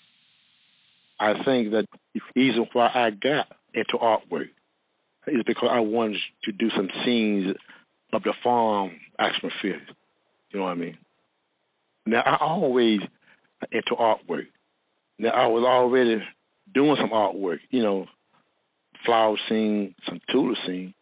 I 1.18 1.42
think 1.42 1.72
that 1.72 1.88
the 2.12 2.20
reason 2.36 2.68
why 2.72 2.92
I 2.94 3.10
got 3.10 3.48
into 3.74 3.98
artwork 3.98 4.48
is 5.26 5.42
because 5.46 5.68
I 5.70 5.80
wanted 5.80 6.20
to 6.44 6.52
do 6.52 6.70
some 6.70 6.88
scenes 7.04 7.56
of 8.12 8.22
the 8.22 8.34
farm 8.42 8.92
atmosphere. 9.18 9.80
You 10.50 10.60
know 10.60 10.64
what 10.64 10.72
I 10.72 10.74
mean? 10.74 10.98
Now 12.06 12.20
I 12.20 12.36
always 12.40 13.00
into 13.72 13.94
artwork. 13.94 14.46
Now 15.18 15.30
I 15.30 15.46
was 15.46 15.64
already 15.64 16.22
doing 16.72 16.96
some 17.00 17.10
artwork, 17.10 17.60
you 17.70 17.82
know, 17.82 18.06
flower 19.04 19.36
scene, 19.48 19.94
some 20.06 20.20
tulip 20.30 20.56
scene. 20.66 20.94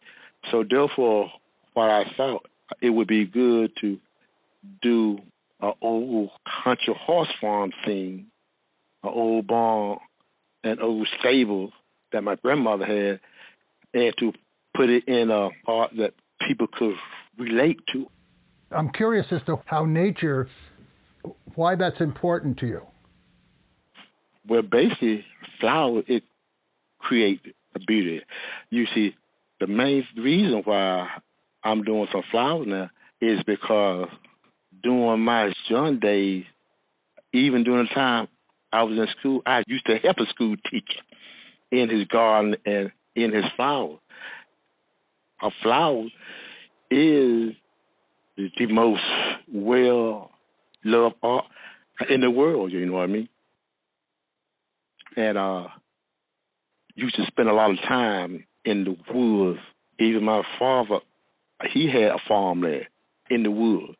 So 0.51 0.63
therefore, 0.69 1.31
what 1.73 1.89
I 1.89 2.03
thought 2.15 2.45
it 2.81 2.89
would 2.89 3.07
be 3.07 3.25
good 3.25 3.71
to 3.81 3.99
do 4.81 5.19
an 5.61 5.73
old 5.81 6.29
country 6.63 6.95
horse 6.97 7.29
farm 7.39 7.71
scene, 7.85 8.27
an 9.03 9.09
old 9.13 9.47
barn, 9.47 9.99
and 10.63 10.81
old 10.81 11.07
stable 11.19 11.71
that 12.13 12.23
my 12.23 12.35
grandmother 12.35 12.85
had, 12.85 13.19
and 13.93 14.13
to 14.19 14.31
put 14.75 14.89
it 14.89 15.03
in 15.07 15.29
a 15.29 15.49
art 15.67 15.91
that 15.97 16.13
people 16.47 16.67
could 16.67 16.95
relate 17.37 17.79
to. 17.91 18.07
I'm 18.71 18.89
curious 18.89 19.31
as 19.33 19.43
to 19.43 19.61
how 19.65 19.85
nature 19.85 20.47
why 21.55 21.75
that's 21.75 22.01
important 22.01 22.57
to 22.59 22.67
you. 22.67 22.81
Well, 24.47 24.61
basically, 24.61 25.25
flower 25.59 26.03
it 26.07 26.23
creates 26.99 27.45
a 27.75 27.79
beauty. 27.79 28.21
You 28.69 28.85
see, 28.93 29.15
the 29.59 29.67
main 29.67 30.05
reason 30.17 30.61
why 30.65 31.09
I'm 31.63 31.83
doing 31.83 32.07
some 32.11 32.23
flowers 32.31 32.67
now 32.67 32.89
is 33.21 33.39
because 33.45 34.09
during 34.81 35.21
my 35.21 35.53
young 35.69 35.99
days, 35.99 36.45
even 37.31 37.63
during 37.63 37.87
the 37.87 37.93
time 37.93 38.27
I 38.71 38.83
was 38.83 38.97
in 38.97 39.07
school, 39.19 39.41
I 39.45 39.63
used 39.67 39.85
to 39.85 39.97
help 39.97 40.17
a 40.17 40.25
school 40.25 40.55
teacher 40.69 41.01
in 41.73 41.89
his 41.89 42.07
garden 42.07 42.55
and 42.65 42.91
in 43.15 43.33
his 43.33 43.45
flower. 43.55 43.97
A 45.41 45.49
flower 45.61 46.05
is 46.91 47.53
the 48.37 48.67
most 48.67 49.01
well 49.51 50.31
love 50.85 51.13
art 51.23 51.45
in 52.09 52.21
the 52.21 52.29
world, 52.29 52.71
you 52.71 52.85
know 52.85 52.93
what 52.93 53.03
I 53.03 53.07
mean? 53.07 53.29
And 55.17 55.37
uh 55.37 55.67
used 56.95 57.15
to 57.15 57.25
spend 57.25 57.49
a 57.49 57.53
lot 57.53 57.71
of 57.71 57.81
time 57.81 58.45
in 58.65 58.83
the 58.83 58.95
woods. 59.11 59.59
Even 59.97 60.23
my 60.23 60.43
father, 60.59 60.99
he 61.71 61.89
had 61.89 62.11
a 62.11 62.19
farm 62.27 62.61
there 62.61 62.87
in 63.31 63.41
the 63.41 63.51
woods. 63.51 63.95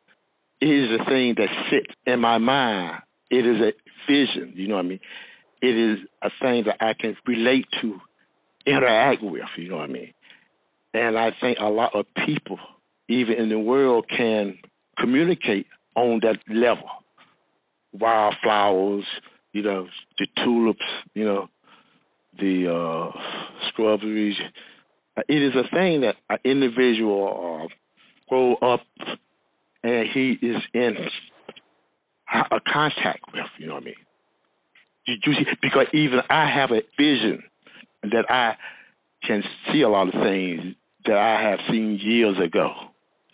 It 0.60 0.68
is 0.68 1.00
a 1.00 1.04
thing 1.04 1.34
that 1.38 1.48
sits 1.70 1.92
in 2.06 2.20
my 2.20 2.38
mind. 2.38 3.02
It 3.30 3.46
is 3.46 3.60
a 3.60 3.72
vision, 4.08 4.52
you 4.54 4.68
know 4.68 4.76
what 4.76 4.84
I 4.84 4.88
mean? 4.88 5.00
It 5.64 5.78
is 5.78 5.98
a 6.20 6.30
thing 6.42 6.64
that 6.64 6.76
I 6.80 6.92
can 6.92 7.16
relate 7.26 7.66
to, 7.80 7.98
interact 8.66 9.22
with, 9.22 9.44
you 9.56 9.70
know 9.70 9.76
what 9.76 9.88
I 9.88 9.92
mean? 9.92 10.12
And 10.92 11.16
I 11.16 11.32
think 11.40 11.56
a 11.58 11.70
lot 11.70 11.94
of 11.94 12.04
people, 12.26 12.58
even 13.08 13.36
in 13.36 13.48
the 13.48 13.58
world, 13.58 14.04
can 14.14 14.58
communicate 14.98 15.66
on 15.96 16.20
that 16.20 16.40
level. 16.50 16.90
Wildflowers, 17.94 19.06
you 19.54 19.62
know, 19.62 19.88
the 20.18 20.26
tulips, 20.36 20.84
you 21.14 21.24
know, 21.24 21.48
the 22.38 22.70
uh, 22.70 23.18
strawberries. 23.70 24.36
It 25.28 25.42
is 25.42 25.54
a 25.54 25.66
thing 25.74 26.02
that 26.02 26.16
an 26.28 26.40
individual 26.44 27.62
uh, 27.62 27.74
grow 28.28 28.56
up 28.56 28.82
and 29.82 30.08
he 30.12 30.32
is 30.42 30.62
in 30.74 30.98
a 32.50 32.60
contact 32.60 33.32
with, 33.32 33.46
you 33.56 33.66
know 33.66 33.74
what 33.74 33.82
I 33.82 33.86
mean? 33.86 34.03
You, 35.06 35.16
you 35.24 35.34
see, 35.34 35.46
because 35.60 35.86
even 35.92 36.22
I 36.30 36.46
have 36.46 36.70
a 36.70 36.82
vision 36.96 37.42
that 38.02 38.30
I 38.30 38.56
can 39.26 39.42
see 39.70 39.82
a 39.82 39.88
lot 39.88 40.14
of 40.14 40.22
things 40.22 40.74
that 41.06 41.16
I 41.16 41.42
have 41.42 41.60
seen 41.70 41.98
years 42.02 42.38
ago. 42.38 42.72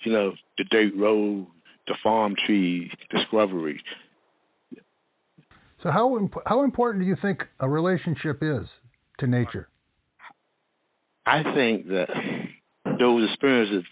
You 0.03 0.12
know, 0.12 0.35
the 0.59 0.65
dirt 0.65 0.95
road, 0.97 1.47
the 1.87 1.95
farm 2.03 2.35
trees, 2.47 2.91
the 3.11 3.21
shrubbery. 3.29 3.83
So 5.79 5.91
how 5.91 6.17
imp- 6.17 6.47
how 6.47 6.62
important 6.62 7.03
do 7.03 7.09
you 7.09 7.15
think 7.15 7.49
a 7.61 7.69
relationship 7.69 8.43
is 8.43 8.81
to 9.19 9.27
nature? 9.27 9.69
I 11.27 11.43
think 11.55 11.89
that 11.89 12.09
those 12.99 13.31
experiences 13.31 13.85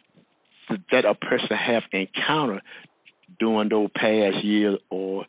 that 0.90 1.04
a 1.04 1.14
person 1.14 1.56
have 1.56 1.84
encountered 1.92 2.62
during 3.38 3.68
those 3.68 3.88
past 3.94 4.44
years 4.44 4.78
or 4.90 5.24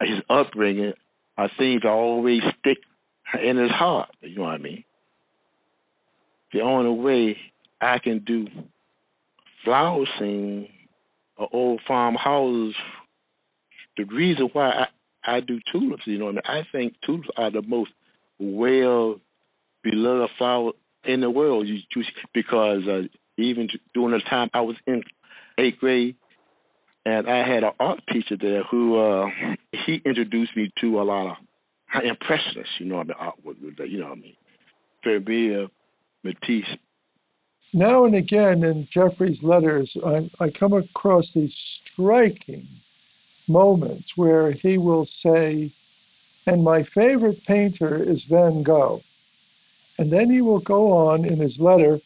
his 0.00 0.20
upbringing 0.28 0.92
are 1.38 1.50
things 1.56 1.82
that 1.82 1.88
always 1.88 2.42
stick 2.58 2.78
in 3.40 3.56
his 3.56 3.70
heart. 3.70 4.10
You 4.20 4.36
know 4.36 4.42
what 4.42 4.54
I 4.54 4.58
mean? 4.58 4.84
The 6.52 6.60
only 6.60 6.90
way 6.90 7.38
I 7.80 7.98
can 7.98 8.18
do 8.18 8.48
flower 9.64 10.04
scene 10.18 10.68
or 11.36 11.48
old 11.52 11.80
farmhouses, 11.86 12.74
the 13.96 14.04
reason 14.04 14.50
why 14.52 14.86
I, 15.24 15.36
I 15.36 15.40
do 15.40 15.60
tulips, 15.70 16.02
you 16.06 16.18
know 16.18 16.26
what 16.26 16.44
I 16.44 16.54
mean? 16.54 16.64
I 16.64 16.68
think 16.72 16.94
tulips 17.06 17.28
are 17.36 17.50
the 17.50 17.62
most 17.62 17.92
well 18.40 19.20
beloved 19.84 20.30
flower 20.36 20.72
in 21.04 21.20
the 21.20 21.30
world 21.30 21.68
you, 21.68 21.78
you, 21.94 22.04
because 22.34 22.86
uh, 22.88 23.02
even 23.36 23.68
during 23.94 24.10
the 24.10 24.20
time 24.28 24.50
I 24.52 24.62
was 24.62 24.76
in 24.86 25.04
eighth 25.56 25.78
grade, 25.78 26.16
and 27.08 27.28
I 27.28 27.38
had 27.38 27.64
an 27.64 27.72
art 27.80 28.00
teacher 28.12 28.36
there 28.36 28.64
who 28.64 28.98
uh, 28.98 29.30
he 29.86 30.02
introduced 30.04 30.54
me 30.56 30.70
to 30.82 31.00
a 31.00 31.04
lot 31.04 31.38
of 31.94 32.04
impressionists. 32.04 32.74
You 32.78 32.86
know 32.86 33.00
I 33.00 33.04
mean? 33.04 33.14
Art, 33.18 33.34
you 33.88 33.98
know 33.98 34.08
what 34.08 34.18
I 34.18 34.20
mean? 34.20 34.36
Vermeer, 35.02 35.68
Matisse. 36.22 36.76
Now 37.72 38.04
and 38.04 38.14
again 38.14 38.62
in 38.62 38.86
Jeffrey's 38.86 39.42
letters, 39.42 39.96
I, 40.04 40.28
I 40.38 40.50
come 40.50 40.74
across 40.74 41.32
these 41.32 41.54
striking 41.54 42.62
moments 43.48 44.16
where 44.16 44.50
he 44.50 44.76
will 44.76 45.06
say, 45.06 45.70
and 46.46 46.62
my 46.62 46.82
favorite 46.82 47.42
painter 47.46 47.96
is 47.96 48.24
Van 48.24 48.62
Gogh. 48.62 49.00
And 49.98 50.10
then 50.10 50.30
he 50.30 50.42
will 50.42 50.60
go 50.60 50.92
on 50.92 51.24
in 51.24 51.38
his 51.38 51.58
letter, 51.58 52.00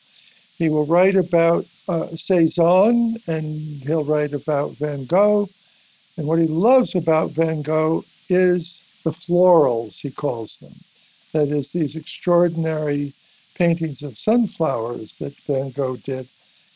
he 0.59 0.69
will 0.69 0.87
write 0.87 1.17
about 1.17 1.67
uh, 1.89 2.09
Cezanne 2.15 3.17
and 3.27 3.83
he'll 3.83 4.05
write 4.05 4.33
about 4.33 4.73
Van 4.73 5.05
Gogh. 5.05 5.49
And 6.17 6.27
what 6.27 6.39
he 6.39 6.47
loves 6.47 6.95
about 6.95 7.31
Van 7.31 7.63
Gogh 7.63 8.05
is 8.29 8.85
the 9.05 9.11
florals, 9.11 10.01
he 10.01 10.11
calls 10.11 10.59
them. 10.59 10.75
That 11.33 11.49
is, 11.55 11.73
these 11.73 11.97
extraordinary 11.97 13.13
paintings 13.55 14.03
of 14.03 14.19
sunflowers 14.19 15.19
that 15.19 15.35
Van 15.47 15.71
Gogh 15.71 15.97
did. 15.97 16.27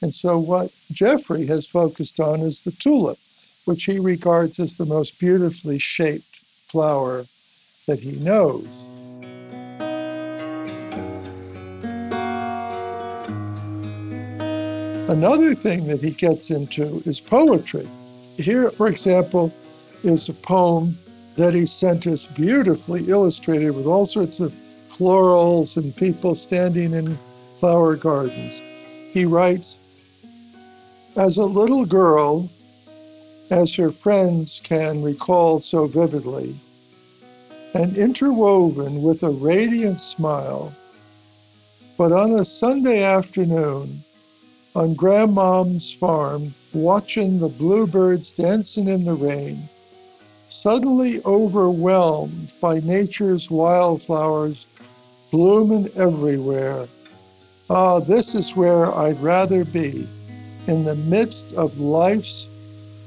And 0.03 0.13
so, 0.13 0.39
what 0.39 0.73
Jeffrey 0.93 1.47
has 1.47 1.67
focused 1.67 2.21
on 2.21 2.41
is 2.41 2.63
the 2.63 2.73
tulip, 2.73 3.19
which 3.65 3.85
he 3.85 3.99
regards 3.99 4.59
as 4.59 4.77
the 4.77 4.87
most 4.87 5.19
beautifully 5.19 5.79
shaped 5.79 6.37
flower 6.69 7.27
that 7.87 8.01
he 8.01 8.13
knows. 8.13 8.86
Another 15.09 15.55
thing 15.55 15.87
that 15.87 16.01
he 16.01 16.11
gets 16.11 16.51
into 16.51 17.01
is 17.07 17.21
poetry. 17.21 17.87
Here, 18.37 18.73
for 18.73 18.89
example, 18.89 19.55
is 20.03 20.29
a 20.29 20.33
poem 20.33 20.99
that 21.37 21.55
he 21.55 21.65
sent 21.65 22.09
us 22.09 22.27
beautifully 22.27 23.09
illustrated 23.09 23.71
with 23.71 23.87
all 23.87 24.05
sorts 24.05 24.41
of 24.41 24.53
florals 24.89 25.77
and 25.77 25.95
people 25.95 26.35
standing 26.35 26.93
in 26.93 27.17
flower 27.61 27.95
gardens. 27.95 28.61
He 29.13 29.25
writes, 29.25 29.79
As 31.17 31.37
a 31.37 31.45
little 31.45 31.87
girl, 31.87 32.51
as 33.51 33.73
her 33.77 33.93
friends 33.93 34.61
can 34.65 35.05
recall 35.05 35.61
so 35.61 35.87
vividly, 35.87 36.57
and 37.75 37.97
interwoven 37.97 39.03
with 39.05 39.23
a 39.23 39.31
radiant 39.31 40.01
smile, 40.01 40.75
but 41.97 42.11
on 42.11 42.33
a 42.33 42.45
Sunday 42.45 43.05
afternoon, 43.05 44.03
on 44.77 44.93
grandmom's 44.93 45.95
farm, 45.95 46.53
watching 46.75 47.41
the 47.41 47.49
bluebirds 47.49 48.31
dancing 48.31 48.89
in 48.89 49.07
the 49.07 49.15
rain, 49.15 49.59
suddenly 50.51 51.19
overwhelmed 51.25 52.53
by 52.61 52.79
nature's 52.81 53.51
wildflowers 53.51 54.67
blooming 55.31 55.89
everywhere. 55.97 56.87
Ah, 57.71 58.01
this 58.01 58.35
is 58.35 58.55
where 58.55 58.95
I'd 58.95 59.19
rather 59.21 59.65
be, 59.65 60.07
in 60.67 60.85
the 60.85 60.95
midst 60.95 61.55
of 61.55 61.81
life's 61.81 62.47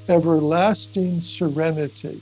everlasting 0.10 1.22
serenity. 1.22 2.20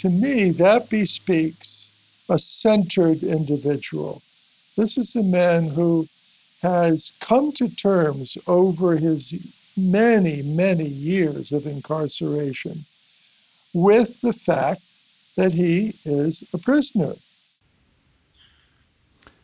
To 0.00 0.10
me, 0.10 0.50
that 0.50 0.90
bespeaks 0.90 1.88
a 2.28 2.38
centered 2.38 3.22
individual. 3.22 4.20
This 4.76 4.98
is 4.98 5.16
a 5.16 5.22
man 5.22 5.66
who 5.68 6.06
has 6.62 7.12
come 7.20 7.52
to 7.52 7.74
terms 7.74 8.36
over 8.46 8.96
his 8.96 9.72
many, 9.76 10.42
many 10.42 10.84
years 10.84 11.52
of 11.52 11.66
incarceration 11.66 12.84
with 13.72 14.20
the 14.20 14.32
fact 14.32 14.82
that 15.36 15.52
he 15.52 15.94
is 16.04 16.48
a 16.52 16.58
prisoner. 16.58 17.14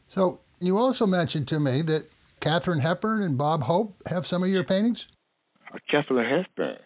So, 0.09 0.40
you 0.61 0.79
also 0.79 1.07
mentioned 1.07 1.48
to 1.48 1.61
me 1.61 1.83
that 1.83 2.11
Katharine 2.40 2.81
Hepburn 2.81 3.22
and 3.22 3.37
Bob 3.37 3.62
Hope 3.62 3.96
have 4.09 4.26
some 4.26 4.42
of 4.42 4.48
your 4.48 4.64
paintings? 4.64 5.09
Uh, 5.72 5.79
Katharine 5.90 6.29
Hepburn, 6.29 6.79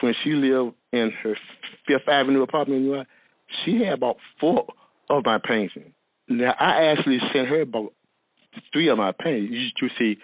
when 0.00 0.14
she 0.22 0.30
lived 0.30 0.74
in 0.92 1.10
her 1.22 1.36
Fifth 1.86 2.08
Avenue 2.08 2.42
apartment 2.42 2.80
in 2.80 2.86
New 2.86 2.94
York, 2.94 3.06
she 3.64 3.84
had 3.84 3.94
about 3.94 4.16
four 4.40 4.66
of 5.10 5.24
my 5.24 5.38
paintings. 5.38 5.92
Now, 6.28 6.54
I 6.58 6.86
actually 6.86 7.20
sent 7.32 7.48
her 7.48 7.62
about 7.62 7.92
three 8.72 8.88
of 8.88 8.98
my 8.98 9.12
paintings. 9.12 9.50
You, 9.50 9.68
you 9.80 9.90
see, 9.98 10.18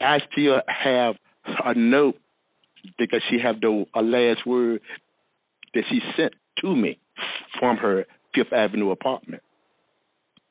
I 0.00 0.20
still 0.32 0.60
have 0.66 1.16
a 1.64 1.74
note 1.74 2.18
because 2.98 3.22
she 3.30 3.38
have 3.38 3.60
the 3.60 3.86
a 3.94 4.02
last 4.02 4.46
word 4.46 4.80
that 5.74 5.84
she 5.88 6.00
sent 6.16 6.34
to 6.60 6.74
me 6.74 6.98
from 7.58 7.76
her 7.76 8.06
Fifth 8.34 8.52
Avenue 8.52 8.90
apartment. 8.90 9.42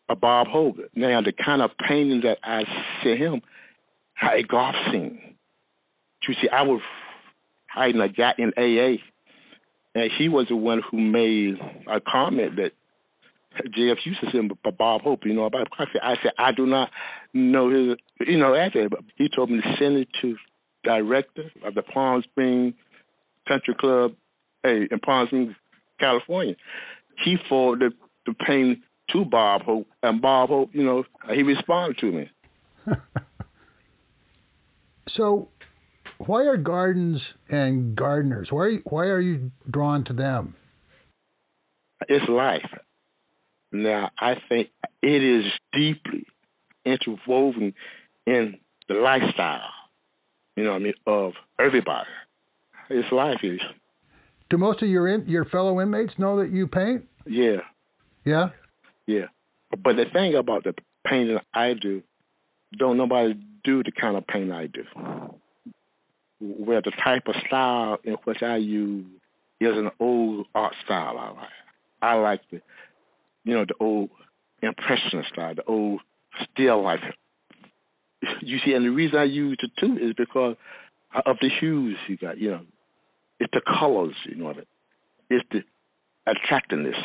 A 0.10 0.16
Bob 0.16 0.48
Hogan. 0.48 0.90
Now 0.96 1.22
the 1.22 1.32
kind 1.32 1.62
of 1.62 1.72
painting 1.88 2.22
that 2.22 2.40
I 2.44 2.64
sent 3.04 3.20
him, 3.20 3.42
a 4.22 4.44
golf 4.44 4.76
scene. 4.92 5.36
You 6.28 6.36
see, 6.42 6.50
I 6.50 6.62
was 6.62 6.82
hiding 7.68 8.02
a 8.02 8.08
guy 8.08 8.34
in 8.38 8.54
AA, 8.58 8.98
and 9.96 10.12
he 10.18 10.30
was 10.30 10.48
the 10.48 10.56
one 10.56 10.82
who 10.90 11.00
made 11.00 11.60
a 11.88 12.00
comment 12.00 12.56
that 12.58 12.72
JF 13.62 13.98
used 14.06 14.22
to 14.22 14.32
send 14.32 14.52
Bob 14.78 15.02
Hope, 15.02 15.26
you 15.26 15.34
know, 15.34 15.46
about 15.46 15.68
I 15.78 15.86
said, 15.92 16.02
I 16.02 16.16
said, 16.22 16.32
I 16.38 16.52
do 16.52 16.66
not 16.66 16.90
know 17.34 17.70
his, 17.70 17.98
you 18.28 18.38
know, 18.38 18.54
but 18.90 19.00
he 19.16 19.30
told 19.30 19.50
me 19.50 19.62
to 19.62 19.76
send 19.80 19.98
it 19.98 20.08
to 20.22 20.36
director 20.84 21.52
of 21.64 21.76
the 21.76 21.82
Palm 21.82 22.22
Springs 22.24 22.74
Country 23.48 23.76
Club, 23.76 24.14
hey, 24.64 24.88
in 24.90 25.00
Palm 25.00 25.28
Springs, 25.28 25.56
California. 26.00 26.56
He 27.24 27.38
forwarded 27.50 27.94
the 28.26 28.34
painting 28.34 28.82
to 29.12 29.26
Bob 29.26 29.64
Hope, 29.64 29.88
and 30.02 30.22
Bob 30.22 30.50
Hope, 30.50 30.70
you 30.74 30.84
know, 30.84 31.04
he 31.34 31.44
responded 31.44 31.98
to 32.00 32.12
me. 32.12 32.30
so, 35.08 35.50
why 36.18 36.46
are 36.46 36.58
gardens 36.58 37.36
and 37.52 37.96
gardeners? 37.96 38.52
Why 38.52 38.78
why 38.86 39.08
are 39.08 39.20
you 39.20 39.52
drawn 39.70 40.04
to 40.06 40.14
them? 40.14 40.56
It's 42.08 42.28
life. 42.28 42.70
Now, 43.74 44.12
I 44.20 44.36
think 44.48 44.70
it 45.02 45.24
is 45.24 45.46
deeply 45.74 46.28
interwoven 46.86 47.74
in 48.28 48.60
the 48.88 48.94
lifestyle, 48.94 49.70
you 50.56 50.64
know 50.64 50.74
what 50.74 50.82
I 50.82 50.84
mean, 50.84 50.94
of 51.08 51.34
everybody. 51.58 52.08
It's 52.90 53.12
life 53.12 53.40
is. 53.42 53.60
Do 54.50 54.60
most 54.60 54.84
of 54.84 54.90
your 54.90 55.08
in, 55.08 55.28
your 55.28 55.44
fellow 55.44 55.82
inmates 55.82 56.20
know 56.20 56.36
that 56.38 56.52
you 56.52 56.68
paint? 56.68 57.08
Yeah. 57.26 57.62
Yeah? 58.24 58.50
Yeah. 59.08 59.26
But 59.76 59.96
the 59.96 60.06
thing 60.06 60.36
about 60.36 60.66
the 60.66 60.76
painting 61.04 61.40
I 61.56 61.74
do, 61.74 62.04
don't 62.78 62.98
nobody 62.98 63.34
do 63.64 63.82
the 63.82 63.92
kind 63.92 64.16
of 64.16 64.28
painting 64.28 64.52
I 64.52 64.68
do. 64.68 64.86
Where 66.40 66.82
the 66.82 66.92
type 66.92 67.28
of 67.28 67.36
style 67.48 67.98
in 68.04 68.14
which 68.26 68.44
I 68.44 68.58
use 68.58 69.06
is 69.60 69.76
an 69.76 69.90
old 70.00 70.46
art 70.54 70.76
style 70.86 71.18
I 71.18 71.30
like. 71.30 71.50
I 72.04 72.14
like 72.16 72.42
the 72.52 72.62
you 73.44 73.54
know, 73.54 73.66
the 73.66 73.76
old 73.80 74.10
impressionist 74.62 75.30
style, 75.30 75.56
the 75.56 75.64
old 75.66 76.02
still 76.52 76.82
life. 76.82 77.04
You 78.42 78.60
see, 78.66 78.74
and 78.74 78.86
the 78.86 78.90
reason 78.90 79.20
I 79.20 79.26
use 79.26 79.58
it 79.62 79.72
too 79.80 79.98
is 79.98 80.14
because 80.14 80.56
of 81.26 81.38
the 81.42 81.50
hues 81.50 81.98
you 82.08 82.18
got, 82.18 82.38
you 82.38 82.52
know. 82.52 82.62
It's 83.40 83.52
the 83.52 83.62
colors, 83.62 84.16
you 84.26 84.36
know, 84.36 84.54
it's 85.30 85.46
the 85.52 85.64
attractiveness. 86.26 86.96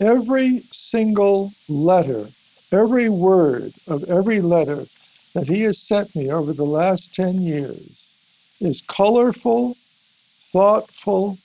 Every 0.00 0.62
single 0.70 1.52
letter, 1.68 2.28
every 2.72 3.08
word 3.08 3.72
of 3.86 4.04
every 4.10 4.40
letter 4.40 4.86
that 5.34 5.46
he 5.46 5.62
has 5.62 5.78
sent 5.78 6.14
me 6.14 6.30
over 6.30 6.52
the 6.52 6.64
last 6.64 7.14
10 7.14 7.42
years 7.42 8.06
is 8.60 8.82
colorful, 8.82 9.76
thoughtful, 10.52 11.38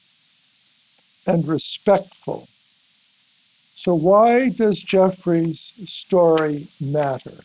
and 1.28 1.48
respectful. 1.48 2.48
So, 3.76 3.94
why 3.94 4.50
does 4.50 4.82
Jeffrey's 4.82 5.74
story 5.88 6.68
matter? 6.80 7.44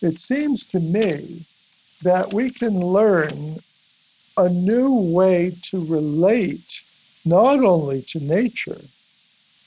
It 0.00 0.18
seems 0.18 0.64
to 0.66 0.80
me 0.80 1.44
that 2.02 2.32
we 2.32 2.50
can 2.50 2.80
learn 2.80 3.56
a 4.36 4.48
new 4.48 4.94
way 4.94 5.52
to 5.64 5.84
relate 5.84 6.80
not 7.24 7.64
only 7.64 8.02
to 8.02 8.20
nature, 8.20 8.80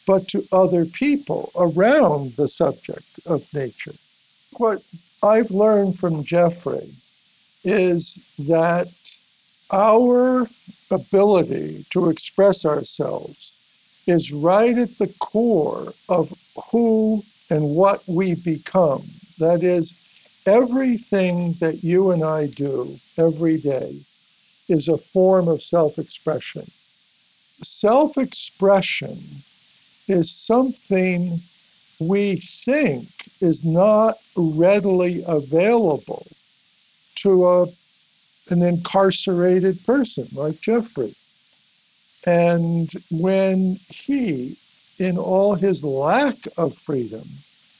but 0.08 0.28
to 0.30 0.48
other 0.52 0.86
people 0.86 1.52
around 1.56 2.36
the 2.36 2.48
subject 2.48 3.20
of 3.26 3.54
nature. 3.54 3.96
What 4.58 4.82
I've 5.22 5.52
learned 5.52 6.00
from 6.00 6.24
Jeffrey 6.24 6.90
is 7.64 8.18
that 8.40 8.88
our 9.72 10.48
ability 10.90 11.86
to 11.92 12.10
express 12.10 12.66
ourselves 12.66 13.59
is 14.08 14.32
right 14.32 14.78
at 14.78 14.98
the 14.98 15.14
core 15.20 15.94
of 16.10 16.34
who 16.72 17.24
and 17.50 17.76
what 17.76 18.02
we 18.08 18.36
become. 18.36 19.04
That 19.40 19.64
is, 19.64 19.94
everything 20.46 21.54
that 21.60 21.84
you 21.84 22.12
and 22.12 22.24
I 22.24 22.48
do 22.48 23.00
every 23.18 23.58
day 23.58 23.96
is 24.70 24.88
a 24.88 24.98
form 24.98 25.48
of 25.48 25.62
self 25.62 25.98
expression. 25.98 26.66
Self 27.64 28.18
expression 28.18 29.20
is 30.08 30.32
something 30.32 31.40
we 32.00 32.38
think 32.38 33.08
is 33.42 33.64
not 33.66 34.18
readily 34.36 35.24
available 35.28 36.26
to 37.16 37.48
a, 37.48 37.64
an 38.50 38.64
incarcerated 38.64 39.84
person 39.86 40.28
like 40.34 40.60
Jeffrey. 40.62 41.14
And 42.26 42.92
when 43.10 43.80
he, 43.90 44.56
in 44.98 45.18
all 45.18 45.56
his 45.56 45.84
lack 45.84 46.36
of 46.58 46.78
freedom, 46.78 47.28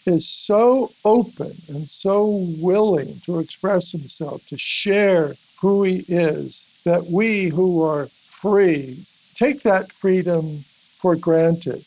is 0.06 0.28
so 0.28 0.92
open 1.06 1.56
and 1.68 1.88
so 1.88 2.26
willing 2.26 3.22
to 3.26 3.40
express 3.40 3.92
himself, 3.92 4.46
to 4.48 4.58
share 4.58 5.36
who 5.62 5.84
he 5.84 6.06
is, 6.08 6.66
that 6.86 7.06
we 7.06 7.50
who 7.50 7.84
are 7.84 8.10
free 8.26 8.98
take 9.36 9.62
that 9.64 9.94
freedom 9.94 10.64
for 10.98 11.16
granted. 11.16 11.84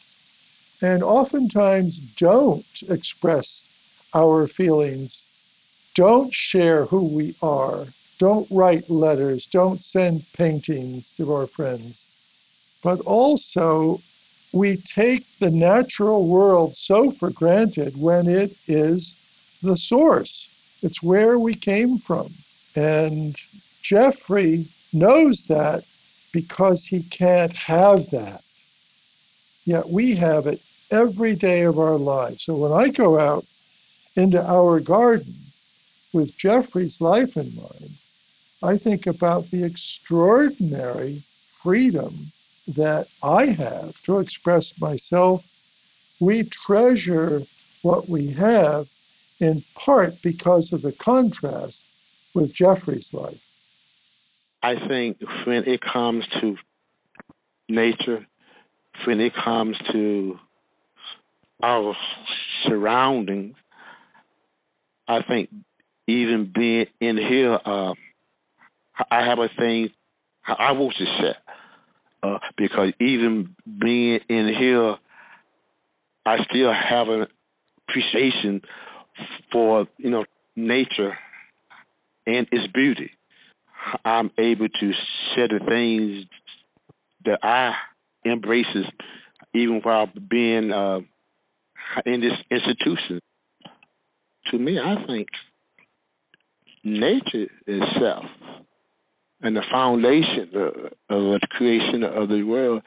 And 0.81 1.03
oftentimes 1.03 1.99
don't 2.17 2.65
express 2.89 3.67
our 4.15 4.47
feelings, 4.47 5.25
don't 5.95 6.33
share 6.33 6.87
who 6.87 7.01
we 7.05 7.35
are, 7.43 7.87
don't 8.19 8.47
write 8.51 8.91
letters, 8.91 9.47
don't 9.47 9.83
send 9.83 10.25
paintings 10.33 11.13
to 11.19 11.33
our 11.33 11.47
friends. 11.47 12.07
But 12.83 13.01
also, 13.01 14.01
we 14.53 14.77
take 14.77 15.27
the 15.39 15.51
natural 15.51 16.27
world 16.27 16.75
so 16.75 17.11
for 17.11 17.31
granted 17.31 18.01
when 18.01 18.29
it 18.29 18.57
is 18.69 19.15
the 19.63 19.77
source. 19.77 20.49
It's 20.83 21.03
where 21.03 21.39
we 21.39 21.55
came 21.55 21.97
from. 21.97 22.29
And 22.75 23.37
Jeffrey 23.83 24.67
knows 24.93 25.47
that 25.47 25.85
because 26.33 26.85
he 26.85 27.03
can't 27.05 27.53
have 27.53 28.11
that. 28.11 28.43
Yet 29.65 29.89
we 29.89 30.15
have 30.17 30.47
it 30.47 30.61
every 30.91 31.35
day 31.35 31.63
of 31.63 31.79
our 31.79 31.97
lives. 31.97 32.43
So 32.43 32.57
when 32.57 32.73
I 32.73 32.89
go 32.89 33.19
out 33.19 33.45
into 34.17 34.43
our 34.45 34.81
garden 34.81 35.35
with 36.13 36.37
Jeffrey's 36.37 37.01
life 37.01 37.37
in 37.37 37.55
mind, 37.55 37.91
I 38.63 38.77
think 38.77 39.07
about 39.07 39.51
the 39.51 39.65
extraordinary 39.65 41.23
freedom 41.63 42.33
that 42.69 43.09
I 43.23 43.47
have 43.47 44.01
to 44.05 44.19
express 44.19 44.81
myself. 44.81 45.47
We 46.21 46.45
treasure 46.45 47.43
what 47.83 48.09
we 48.09 48.29
have 48.29 48.89
in 49.41 49.63
part 49.75 50.21
because 50.23 50.73
of 50.73 50.83
the 50.83 50.93
contrast 50.93 51.87
with 52.35 52.55
Jeffrey's 52.55 53.13
life. 53.13 53.49
I 54.63 54.77
think 54.87 55.19
when 55.45 55.65
it 55.65 55.81
comes 55.81 56.25
to 56.41 56.57
nature, 57.69 58.25
when 59.05 59.21
it 59.21 59.35
comes 59.35 59.77
to 59.91 60.39
our 61.63 61.97
surroundings, 62.63 63.57
I 65.09 65.23
think 65.23 65.51
even 66.07 66.45
being 66.45 66.87
in 67.01 67.17
here, 67.17 67.59
uh, 67.65 67.95
I 69.11 69.25
have 69.25 69.41
a 69.41 69.49
thing 69.49 69.91
I 70.47 70.73
to 70.99 71.07
share 71.07 71.37
uh, 72.23 72.39
because 72.57 72.93
even 73.01 73.55
being 73.79 74.21
in 74.29 74.55
here, 74.55 74.97
I 76.25 76.45
still 76.45 76.73
have 76.73 77.09
an 77.09 77.27
appreciation 77.89 78.63
for 79.51 79.87
you 79.99 80.11
know 80.11 80.25
nature 80.57 81.17
and 82.27 82.47
its 82.53 82.67
beauty. 82.73 83.11
I'm 84.05 84.31
able 84.39 84.69
to 84.69 84.93
share 85.35 85.49
the 85.49 85.61
things 85.67 86.27
that 87.25 87.41
I 87.43 87.75
embraces 88.25 88.87
even 89.53 89.81
while 89.81 90.09
being 90.29 90.73
uh, 90.73 91.01
in 92.07 92.21
this 92.21 92.39
institution. 92.51 93.21
To 94.51 94.59
me, 94.59 94.79
I 94.79 95.05
think 95.07 95.29
nature 96.85 97.49
itself 97.67 98.27
and 99.43 99.57
the 99.57 99.63
foundation 99.71 100.49
of, 100.55 100.75
of 101.11 101.41
the 101.41 101.47
creation 101.51 102.05
of 102.05 102.29
the 102.29 102.43
world, 102.43 102.83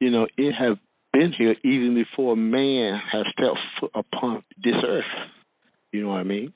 you 0.00 0.10
know, 0.10 0.26
it 0.36 0.52
has 0.52 0.76
been 1.12 1.32
here 1.32 1.56
even 1.64 1.94
before 1.94 2.36
man 2.36 3.00
has 3.10 3.24
stepped 3.32 3.58
foot 3.80 3.90
upon 3.94 4.42
this 4.62 4.76
earth. 4.84 5.04
You 5.92 6.02
know 6.02 6.08
what 6.10 6.20
I 6.20 6.24
mean? 6.24 6.52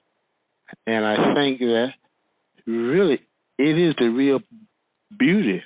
And 0.87 1.05
I 1.05 1.35
think 1.35 1.59
that 1.61 1.95
really 2.67 3.21
it 3.59 3.79
is 3.79 3.95
the 3.99 4.09
real 4.09 4.41
beauty 5.17 5.63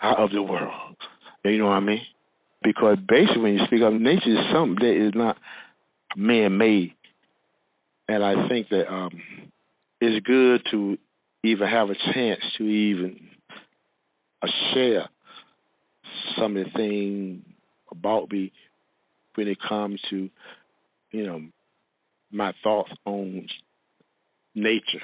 of 0.00 0.30
the 0.30 0.42
world. 0.42 0.96
You 1.44 1.58
know 1.58 1.66
what 1.66 1.74
I 1.74 1.80
mean? 1.80 2.02
Because 2.62 2.98
basically, 2.98 3.42
when 3.42 3.54
you 3.54 3.64
speak 3.66 3.82
of 3.82 3.94
nature, 3.94 4.30
is 4.30 4.38
something 4.52 4.84
that 4.84 5.06
is 5.06 5.14
not 5.14 5.38
man-made, 6.16 6.94
and 8.08 8.24
I 8.24 8.48
think 8.48 8.68
that 8.70 8.92
um, 8.92 9.22
it's 10.00 10.24
good 10.26 10.66
to 10.70 10.98
even 11.42 11.68
have 11.68 11.90
a 11.90 12.12
chance 12.12 12.40
to 12.56 12.64
even 12.64 13.20
uh, 14.42 14.48
share 14.72 15.08
some 16.38 16.56
of 16.56 16.64
the 16.64 16.70
things 16.70 17.42
about 17.90 18.30
me 18.30 18.52
when 19.34 19.48
it 19.48 19.58
comes 19.66 20.00
to, 20.10 20.28
you 21.12 21.26
know, 21.26 21.42
my 22.30 22.52
thoughts 22.62 22.90
on 23.04 23.46
nature 24.54 25.02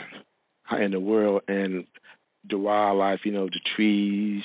and 0.71 0.93
the 0.93 1.01
world 1.01 1.43
and 1.49 1.87
the 2.49 2.59
wildlife, 2.59 3.21
you 3.25 3.33
know, 3.33 3.47
the 3.47 3.61
trees, 3.75 4.43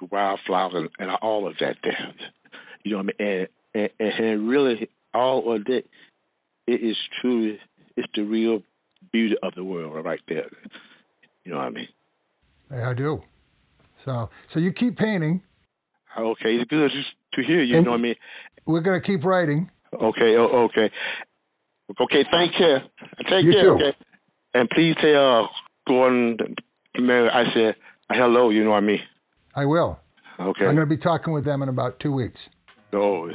the 0.00 0.06
wildflowers, 0.10 0.90
and, 0.98 1.10
all 1.22 1.46
of 1.46 1.54
that 1.60 1.76
there. 1.82 2.14
You 2.82 2.92
know 2.92 2.96
what 2.98 3.14
I 3.20 3.22
mean? 3.22 3.46
And, 3.74 3.90
and, 4.00 4.12
and 4.18 4.48
really, 4.48 4.88
all 5.12 5.54
of 5.54 5.64
that, 5.66 5.84
it 6.66 6.82
is 6.82 6.96
truly, 7.20 7.60
it's 7.96 8.08
the 8.14 8.22
real 8.22 8.62
beauty 9.14 9.36
of 9.44 9.54
the 9.54 9.62
world 9.62 10.04
right 10.04 10.20
there. 10.26 10.50
You 11.44 11.52
know 11.52 11.58
what 11.58 11.66
I 11.66 11.70
mean? 11.70 11.88
I 12.84 12.94
do. 12.94 13.22
So, 13.94 14.28
so 14.48 14.58
you 14.58 14.72
keep 14.72 14.98
painting. 14.98 15.40
Okay, 16.18 16.56
it's 16.56 16.68
good 16.68 16.90
to 17.34 17.42
hear 17.42 17.62
you. 17.62 17.76
You 17.76 17.82
know 17.82 17.92
what 17.92 18.00
I 18.00 18.02
mean? 18.02 18.16
We're 18.66 18.80
going 18.80 19.00
to 19.00 19.06
keep 19.06 19.24
writing. 19.24 19.70
Okay, 19.92 20.36
oh, 20.36 20.64
okay. 20.66 20.90
Okay, 22.00 22.24
thank 22.32 22.58
you. 22.58 22.78
Take 23.30 23.44
You 23.44 23.52
care, 23.52 23.62
too. 23.62 23.74
okay? 23.74 23.94
And 24.54 24.68
please 24.70 24.96
tell 25.00 25.44
uh, 25.44 25.48
Gordon, 25.86 26.56
Mary, 26.98 27.30
I 27.30 27.44
said 27.54 27.76
hello, 28.10 28.50
you 28.50 28.64
know 28.64 28.70
what 28.70 28.78
I 28.78 28.80
mean? 28.80 29.00
I 29.54 29.64
will. 29.64 30.00
Okay. 30.40 30.66
I'm 30.66 30.74
going 30.74 30.88
to 30.88 30.92
be 30.92 31.00
talking 31.00 31.32
with 31.32 31.44
them 31.44 31.62
in 31.62 31.68
about 31.68 32.00
two 32.00 32.10
weeks. 32.12 32.50
Oh, 32.92 33.30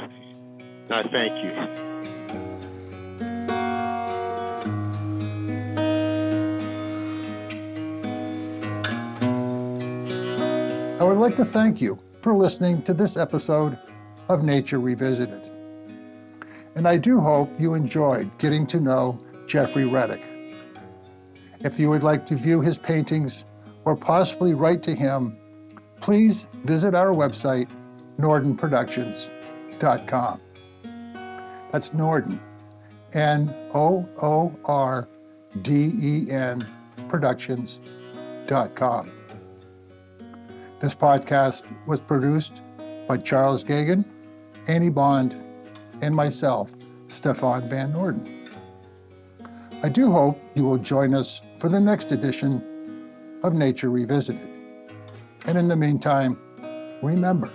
I 0.90 1.02
thank 1.10 1.42
you. 1.42 1.89
I 11.00 11.04
would 11.04 11.16
like 11.16 11.34
to 11.36 11.46
thank 11.46 11.80
you 11.80 11.98
for 12.20 12.34
listening 12.34 12.82
to 12.82 12.92
this 12.92 13.16
episode 13.16 13.78
of 14.28 14.44
Nature 14.44 14.80
Revisited. 14.80 15.50
And 16.76 16.86
I 16.86 16.98
do 16.98 17.18
hope 17.18 17.50
you 17.58 17.72
enjoyed 17.72 18.30
getting 18.36 18.66
to 18.66 18.78
know 18.78 19.18
Jeffrey 19.46 19.86
Reddick. 19.86 20.22
If 21.60 21.80
you 21.80 21.88
would 21.88 22.02
like 22.02 22.26
to 22.26 22.36
view 22.36 22.60
his 22.60 22.76
paintings 22.76 23.46
or 23.86 23.96
possibly 23.96 24.52
write 24.52 24.82
to 24.82 24.94
him, 24.94 25.38
please 26.02 26.46
visit 26.64 26.94
our 26.94 27.14
website, 27.14 27.70
noordenproductions.com. 28.18 30.40
That's 31.72 31.88
Noorden, 31.90 32.40
N 33.14 33.54
O 33.72 34.06
O 34.20 34.54
R 34.66 35.08
D 35.62 35.92
E 35.98 36.30
N 36.30 36.70
Productions.com. 37.08 39.12
This 40.80 40.94
podcast 40.94 41.64
was 41.86 42.00
produced 42.00 42.62
by 43.06 43.18
Charles 43.18 43.62
Gagan, 43.62 44.02
Annie 44.66 44.88
Bond, 44.88 45.36
and 46.00 46.16
myself, 46.16 46.74
Stefan 47.06 47.68
Van 47.68 47.92
Noorden. 47.92 48.26
I 49.82 49.90
do 49.90 50.10
hope 50.10 50.40
you 50.54 50.64
will 50.64 50.78
join 50.78 51.14
us 51.14 51.42
for 51.58 51.68
the 51.68 51.78
next 51.78 52.12
edition 52.12 53.10
of 53.42 53.52
Nature 53.52 53.90
Revisited. 53.90 54.48
And 55.44 55.58
in 55.58 55.68
the 55.68 55.76
meantime, 55.76 56.38
remember, 57.02 57.50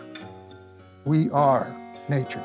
we 1.06 1.32
are 1.32 1.76
nature. 2.08 2.44